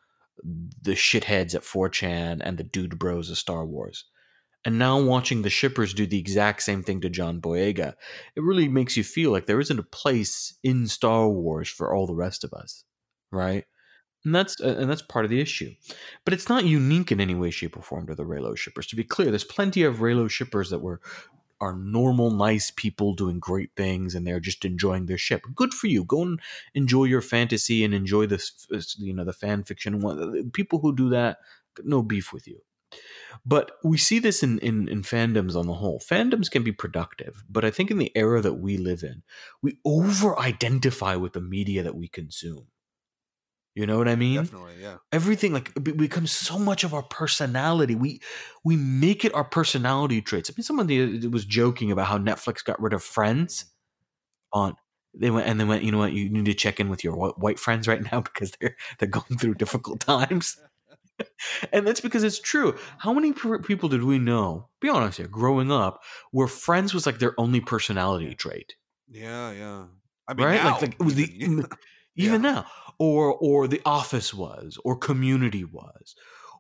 [0.43, 4.05] the shitheads at 4chan and the dude bros of Star Wars.
[4.65, 7.93] And now watching the shippers do the exact same thing to John Boyega,
[8.35, 12.07] it really makes you feel like there isn't a place in Star Wars for all
[12.07, 12.85] the rest of us,
[13.31, 13.65] right?
[14.25, 15.73] And that's uh, and that's part of the issue.
[16.25, 18.87] But it's not unique in any way, shape, or form to the Reylo shippers.
[18.87, 21.01] To be clear, there's plenty of Reylo shippers that were
[21.61, 25.45] are normal, nice people doing great things, and they're just enjoying their ship.
[25.55, 26.03] Good for you.
[26.05, 26.39] Go and
[26.73, 28.67] enjoy your fantasy and enjoy this,
[28.97, 30.51] you know, the fan fiction.
[30.53, 31.37] People who do that,
[31.83, 32.61] no beef with you.
[33.45, 35.99] but we see this in, in in fandoms on the whole.
[35.99, 39.23] Fandoms can be productive, but I think in the era that we live in,
[39.61, 42.67] we over identify with the media that we consume.
[43.75, 44.43] You know what I mean?
[44.43, 44.97] Definitely, yeah.
[45.11, 47.95] Everything like it becomes so much of our personality.
[47.95, 48.21] We
[48.63, 50.49] we make it our personality traits.
[50.49, 53.65] I mean, someone was joking about how Netflix got rid of Friends
[54.53, 54.59] mm.
[54.59, 54.75] on
[55.15, 55.83] they went and they went.
[55.83, 56.13] You know what?
[56.13, 59.37] You need to check in with your white friends right now because they're they're going
[59.39, 60.57] through difficult times.
[61.71, 62.77] and that's because it's true.
[62.99, 64.69] How many people did we know?
[64.81, 65.27] Be honest here.
[65.27, 66.01] Growing up,
[66.31, 68.75] where friends was like their only personality trait,
[69.09, 69.85] Yeah, yeah.
[70.27, 70.63] I mean, right?
[70.63, 71.67] now, like, like it was the even-
[72.15, 72.65] even now,
[72.99, 76.15] or or the Office was, or Community was,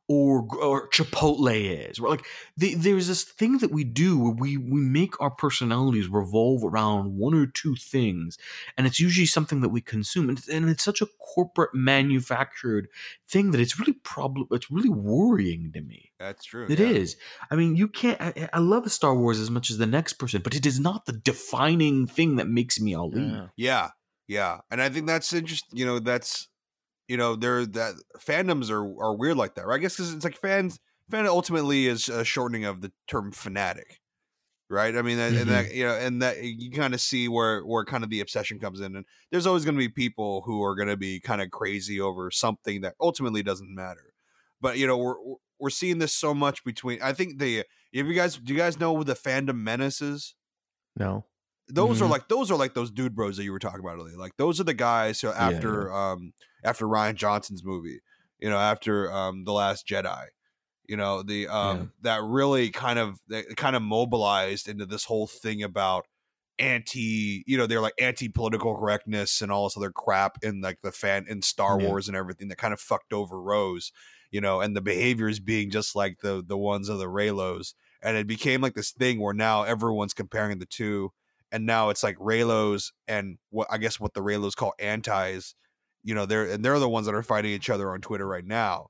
[0.07, 1.99] or or Chipotle is.
[1.99, 2.11] Right?
[2.11, 2.25] Like
[2.57, 7.17] the, there's this thing that we do where we we make our personalities revolve around
[7.17, 8.37] one or two things,
[8.77, 12.87] and it's usually something that we consume, and, and it's such a corporate manufactured
[13.27, 14.47] thing that it's really problem.
[14.51, 16.11] It's really worrying to me.
[16.19, 16.67] that's true.
[16.69, 16.87] It yeah.
[16.87, 17.15] is.
[17.49, 18.19] I mean, you can't.
[18.21, 21.05] I, I love Star Wars as much as the next person, but it is not
[21.05, 23.23] the defining thing that makes me Ali.
[23.23, 23.47] Yeah.
[23.55, 23.89] Yeah,
[24.33, 25.77] yeah, and I think that's interesting.
[25.77, 26.47] You know, that's
[27.07, 29.75] you know, they're that fandoms are are weird like that, right?
[29.75, 30.79] I guess because it's like fans.
[31.11, 33.99] Fan ultimately is a shortening of the term fanatic,
[34.69, 34.95] right?
[34.95, 35.49] I mean, and, and mm-hmm.
[35.49, 38.57] that you know, and that you kind of see where where kind of the obsession
[38.57, 41.41] comes in, and there's always going to be people who are going to be kind
[41.41, 44.13] of crazy over something that ultimately doesn't matter.
[44.61, 45.15] But you know, we're
[45.59, 47.01] we're- seeing this so much between.
[47.01, 50.35] I think the if you guys do you guys know the fandom menaces?
[50.97, 51.25] No.
[51.69, 52.09] Those are Mhm.
[52.09, 54.17] like those are like those dude bros that you were talking about earlier.
[54.17, 56.33] Like those are the guys who after um
[56.63, 58.01] after Rian Johnson's movie,
[58.39, 60.27] you know, after um The Last Jedi,
[60.87, 61.87] you know, the um Yeah.
[62.01, 66.05] that really kind of that kind of mobilized into this whole thing about
[66.59, 70.79] anti you know they're like anti political correctness and all this other crap in like
[70.83, 71.79] the fan in Star Yeah.
[71.79, 73.91] Wars and everything that kind of fucked over Rose
[74.31, 78.17] you know and the behaviors being just like the the ones of the Reylos and
[78.17, 81.11] it became like this thing where now everyone's comparing the two
[81.53, 85.53] and now it's like Reylos and what I guess what the Reylos call antis,
[86.03, 88.43] you know, they're and they're the ones that are fighting each other on Twitter right
[88.43, 88.87] now.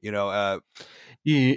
[0.00, 0.60] You know, uh
[1.24, 1.56] Yeah,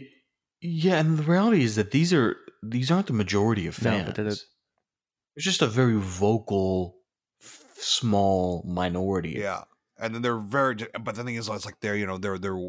[0.61, 4.07] yeah, and the reality is that these are these aren't the majority of fans.
[4.07, 6.95] but they're it's just a very vocal,
[7.39, 9.36] small minority.
[9.38, 9.63] yeah.
[9.99, 12.59] And then they're very but the thing is it's like they're, you know, they're they're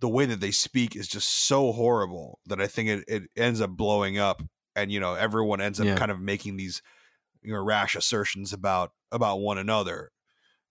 [0.00, 3.60] the way that they speak is just so horrible that I think it, it ends
[3.60, 4.42] up blowing up
[4.82, 5.96] and you know, everyone ends up Yeah.
[5.96, 6.82] kind of making these
[7.42, 10.10] you know rash assertions about about one another.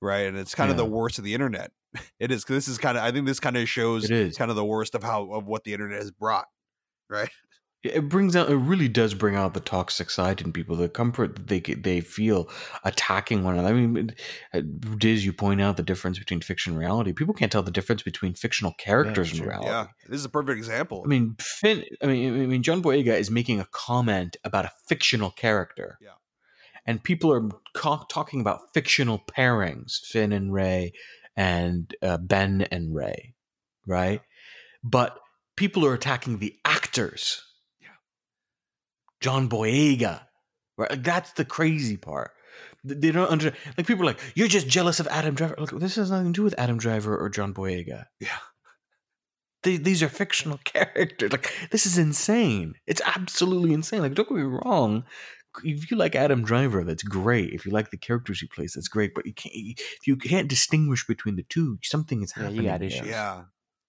[0.02, 0.28] Right.
[0.28, 1.72] And it's kind of the worst of the internet.
[2.20, 4.56] It is 'cause this is kind of I think this kind of shows kind of
[4.56, 6.48] the worst of how of what the internet has brought.
[7.10, 7.30] Right.
[7.84, 8.50] It brings out.
[8.50, 10.76] It really does bring out the toxic side in people.
[10.76, 12.50] The comfort that they they feel
[12.84, 13.70] attacking one another.
[13.70, 14.16] I mean,
[14.98, 17.14] Diz, you point out the difference between fiction and reality.
[17.14, 19.68] People can't tell the difference between fictional characters and reality.
[19.68, 21.04] Yeah, this is a perfect example.
[21.06, 21.86] I mean, Finn.
[22.02, 25.98] I mean, I mean, John Boyega is making a comment about a fictional character.
[26.02, 26.10] Yeah.
[26.86, 30.94] and people are co- talking about fictional pairings, Finn and Rey,
[31.36, 33.36] and uh, Ben and Rey,
[33.86, 34.22] right?
[34.84, 35.20] But
[35.56, 37.44] people are attacking the actors.
[39.22, 39.32] Yeah.
[39.32, 40.22] John Boyega,
[40.78, 40.90] right?
[40.92, 42.32] Like, that's the crazy part.
[42.84, 43.62] They don't understand.
[43.78, 45.56] like people are like you're just jealous of Adam Driver.
[45.58, 48.38] Look, this has nothing to do with Adam Driver or John Boyega yeah,
[49.64, 51.32] they, these are fictional characters.
[51.32, 52.76] Like this is insane.
[52.86, 54.02] It's absolutely insane.
[54.02, 55.04] Like don't get me wrong.
[55.64, 57.52] If you like Adam Driver, that's great.
[57.52, 59.14] If you like the characters he plays, that's great.
[59.16, 59.54] But you can't.
[59.56, 62.66] If you can't distinguish between the two, something is Yeah, you happening.
[62.66, 62.88] got here.
[62.90, 63.08] issues.
[63.08, 63.44] yeah,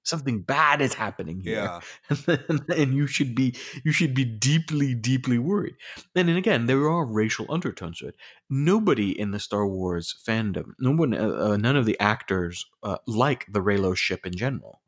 [0.09, 3.55] Something bad is happening here yeah, and, and you should be
[3.85, 5.75] you should be deeply deeply worried
[6.17, 8.15] and then again there are racial undertones to it
[8.49, 12.97] nobody in the star wars fandom no one uh, uh, none of the actors uh,
[13.07, 14.81] like the reylo ship in general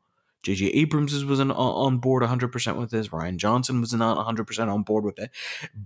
[0.43, 0.69] J.J.
[0.69, 3.09] Abrams was on, on board 100% with this.
[3.09, 5.29] Rian Johnson was not 100% on board with it.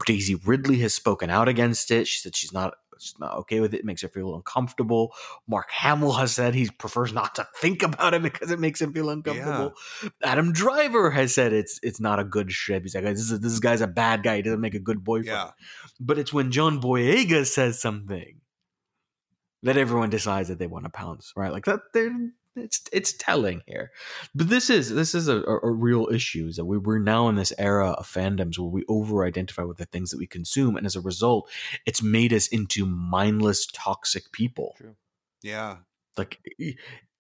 [0.05, 2.07] Daisy Ridley has spoken out against it.
[2.07, 3.79] She said she's not she's not okay with it.
[3.79, 5.13] It makes her feel uncomfortable.
[5.47, 8.93] Mark Hamill has said he prefers not to think about it because it makes him
[8.93, 9.73] feel uncomfortable.
[10.23, 12.83] Adam Driver has said it's it's not a good ship.
[12.83, 14.37] He's like this is this guy's a bad guy.
[14.37, 15.27] He doesn't make a good boyfriend.
[15.27, 15.51] yeah.
[15.99, 18.41] But it's when John Boyega says something
[19.63, 21.51] that everyone decides that they want to pounce, right?
[21.51, 21.79] Like that.
[21.93, 22.11] They're
[22.56, 23.91] it's it's telling here.
[24.34, 26.47] But this is this is a, a, real issue.
[26.47, 29.86] Is that we, we're now in this era of fandoms where we over-identify with the
[29.86, 31.49] things that we consume, and as a result,
[31.86, 34.95] it's made us into mindless, toxic people True.
[35.41, 35.78] Yeah,
[36.18, 36.39] like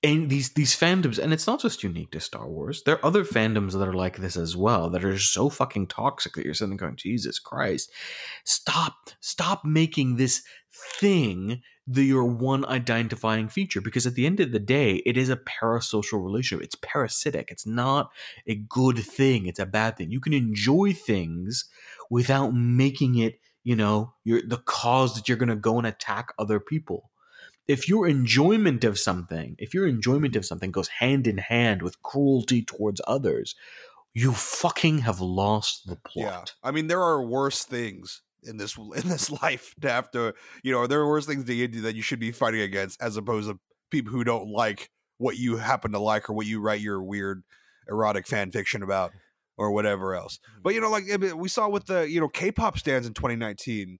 [0.05, 3.23] and these these fandoms and it's not just unique to star wars there are other
[3.23, 6.77] fandoms that are like this as well that are so fucking toxic that you're sitting
[6.77, 7.91] going jesus christ
[8.43, 10.43] stop stop making this
[10.99, 15.29] thing the your one identifying feature because at the end of the day it is
[15.29, 16.65] a parasocial relationship.
[16.65, 17.51] It's parasitic.
[17.51, 18.09] It's not
[18.47, 19.45] a good thing.
[19.45, 20.11] It's a bad thing.
[20.11, 21.65] You can enjoy things
[22.09, 26.33] without making it you know your the cause that you're going to go and attack
[26.39, 27.11] other people.
[27.67, 32.01] If your enjoyment of something if your enjoyment of something goes hand in hand with
[32.01, 33.55] cruelty towards others
[34.15, 36.53] you fucking have lost the plot.
[36.63, 40.33] Yeah, I mean, there are worse things in this in this life to have to,
[40.63, 43.01] you know, there are worse things that you do that you should be fighting against,
[43.01, 43.59] as opposed to
[43.91, 47.43] people who don't like what you happen to like or what you write your weird
[47.87, 49.11] erotic fan fiction about
[49.57, 50.39] or whatever else.
[50.61, 53.99] But you know, like we saw with the you know K-pop stands in 2019.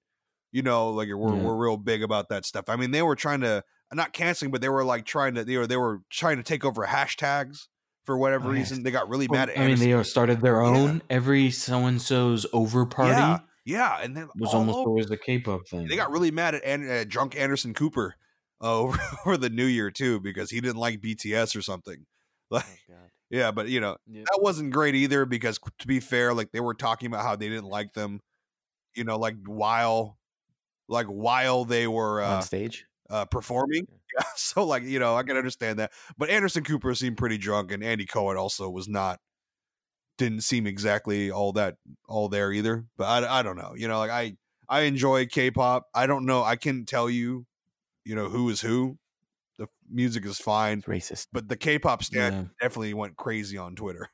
[0.52, 1.42] You know, like we're Yeah.
[1.44, 2.66] we're real big about that stuff.
[2.70, 5.58] I mean, they were trying to not canceling, but they were like trying to they
[5.58, 7.68] were they were trying to take over hashtags
[8.06, 8.84] for whatever Oh, reason.
[8.84, 10.70] They got really mad at I mean, they started their Yeah.
[10.70, 11.02] own.
[11.10, 15.18] Every so and so's over party Yeah, yeah, and then was almost over- always the
[15.18, 15.88] K-pop thing.
[15.88, 18.16] they got really mad at, An- uh, drunk Anderson Cooper
[18.62, 22.06] uh, over, over the New Year too because he didn't like BTS or something.
[22.52, 22.64] Like,
[23.32, 26.76] yeah, but you know that wasn't great either because to be fair, like they were
[26.76, 28.22] talking about how they didn't like them,
[28.94, 30.20] you know, like while,
[30.88, 32.86] like while they were uh, on stage.
[33.10, 33.88] uh, performing.
[34.18, 37.72] Yeah, so like you know I can understand that, but Anderson Cooper seemed pretty drunk,
[37.74, 39.20] and Andy Cohen also was not.
[40.18, 41.76] Didn't seem exactly all that
[42.08, 43.74] all there either, but I, I don't know.
[43.76, 44.38] You know, like I
[44.70, 45.88] I enjoy K-pop.
[45.94, 46.44] I don't know.
[46.44, 47.46] I can tell you,
[48.04, 48.98] you know, who is who.
[49.58, 51.28] The music is fine, It's racist.
[51.32, 52.44] but the K-pop stand Yeah.
[52.68, 54.10] definitely went crazy on Twitter.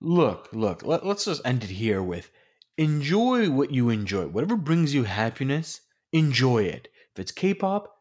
[0.00, 0.82] Look, look.
[0.84, 2.30] Let, let's just end it here with
[2.78, 4.26] enjoy what you enjoy.
[4.28, 5.80] Whatever brings you happiness,
[6.12, 6.88] enjoy it.
[7.14, 7.94] If it's K-pop,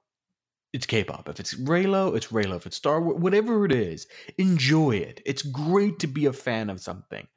[0.74, 1.28] it's K-pop.
[1.30, 2.55] If it's Reylo, it's Reylo.
[2.55, 4.07] If it's Star Wars, whatever it is,
[4.38, 5.22] enjoy it.
[5.26, 7.28] It's great to be a fan of something.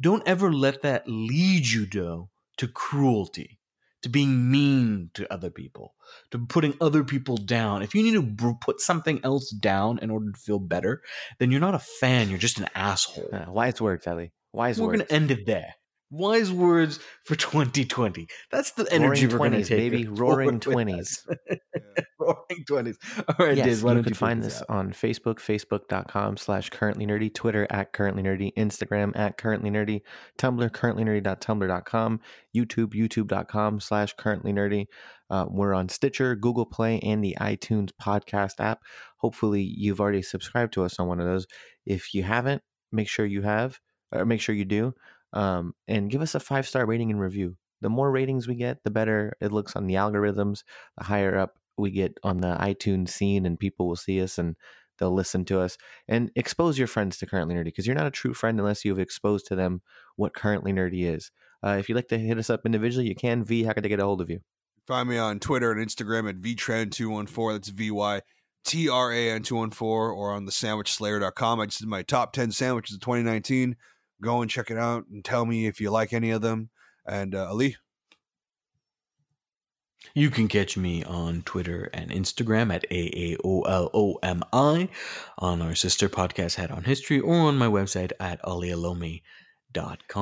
[0.00, 3.58] Don't ever let that lead you though to cruelty,
[4.02, 5.94] to being mean to other people,
[6.30, 7.82] to putting other people down.
[7.82, 11.02] If you need to br- put something else down in order to feel better,
[11.38, 12.28] then you're not a fan.
[12.28, 13.30] You're just an asshole.
[13.32, 14.32] Uh, wise words, Ellie.
[14.52, 14.98] Wise We're words.
[14.98, 15.74] We're gonna end it there.
[16.14, 18.26] Wise words for 2020.
[18.50, 19.78] That's the energy Roaring we're gonna 20s, take.
[19.78, 20.06] baby.
[20.08, 21.00] Roaring 20s.
[21.00, 21.26] us.
[22.18, 22.98] Roaring twenties.
[23.28, 27.06] All right, yes, why you don't can you find this on Facebook, facebook.com slash currently
[27.06, 30.00] nerdy, Twitter at currently nerdy, Instagram at currently nerdy,
[30.38, 32.20] Tumblr, currentlynerdy.tumblr.com,
[32.56, 34.86] YouTube, youtube.com slash currently nerdy.
[35.28, 38.82] Uh, we're on Stitcher, Google Play, and the iTunes podcast app.
[39.18, 41.46] Hopefully, you've already subscribed to us on one of those.
[41.84, 42.62] If you haven't,
[42.92, 43.80] make sure you have,
[44.12, 44.94] or make sure you do,
[45.34, 47.56] um, and give us a five star rating and review.
[47.82, 50.62] The more ratings we get, the better it looks on the algorithms.
[50.96, 54.56] The higher up we get on the iTunes scene, and people will see us and
[54.98, 55.76] they'll listen to us.
[56.08, 59.00] And expose your friends to Currently Nerdy because you're not a true friend unless you've
[59.00, 59.82] exposed to them
[60.16, 61.30] what Currently Nerdy is.
[61.64, 63.44] Uh, if you'd like to hit us up individually, you can.
[63.44, 64.40] V, how could they get a hold of you?
[64.86, 67.52] Find me on Twitter and Instagram at vtran214.
[67.54, 68.20] That's V Y
[68.64, 71.60] T R A N 214 or on the sandwichslayer.com.
[71.60, 73.76] I just did my top 10 sandwiches of 2019.
[74.22, 76.70] Go and check it out and tell me if you like any of them.
[77.06, 77.76] And uh, Ali,
[80.12, 84.88] You can catch me on Twitter and Instagram at AAOLOMI,
[85.38, 89.20] on our sister podcast Head on History, or on my website at alialomi.com.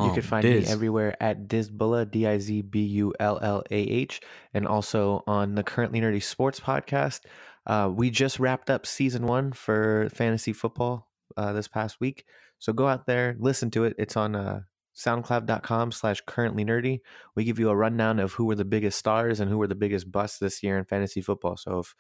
[0.09, 0.67] you can find Diz.
[0.67, 4.21] me everywhere at Dizbullah, D I Z B U L L A H,
[4.55, 7.21] and also on the Currently Nerdy Sports podcast.
[7.67, 12.25] Uh, we just wrapped up season one for fantasy football uh, this past week.
[12.63, 13.97] So go out there, listen to it.
[13.99, 14.61] It's on uh,
[14.97, 17.01] soundcloud.com slash currently nerdy.
[17.35, 19.75] We give you a rundown of who were the biggest stars and who were the
[19.75, 21.57] biggest busts this year in fantasy football.
[21.57, 21.93] So if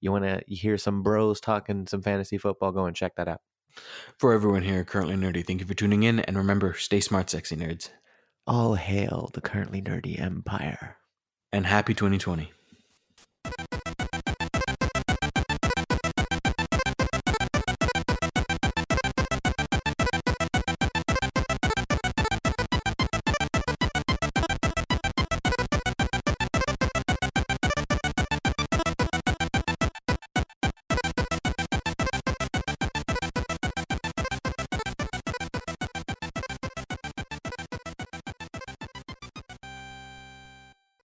[0.00, 3.42] you want to hear some bros talking some fantasy football, go and check that out.
[4.18, 7.56] For everyone here currently nerdy, thank you for tuning in, and remember, stay smart, sexy
[7.56, 7.90] nerds,
[8.46, 10.96] All hail the currently nerdy empire.
[11.52, 12.52] and happy 2020.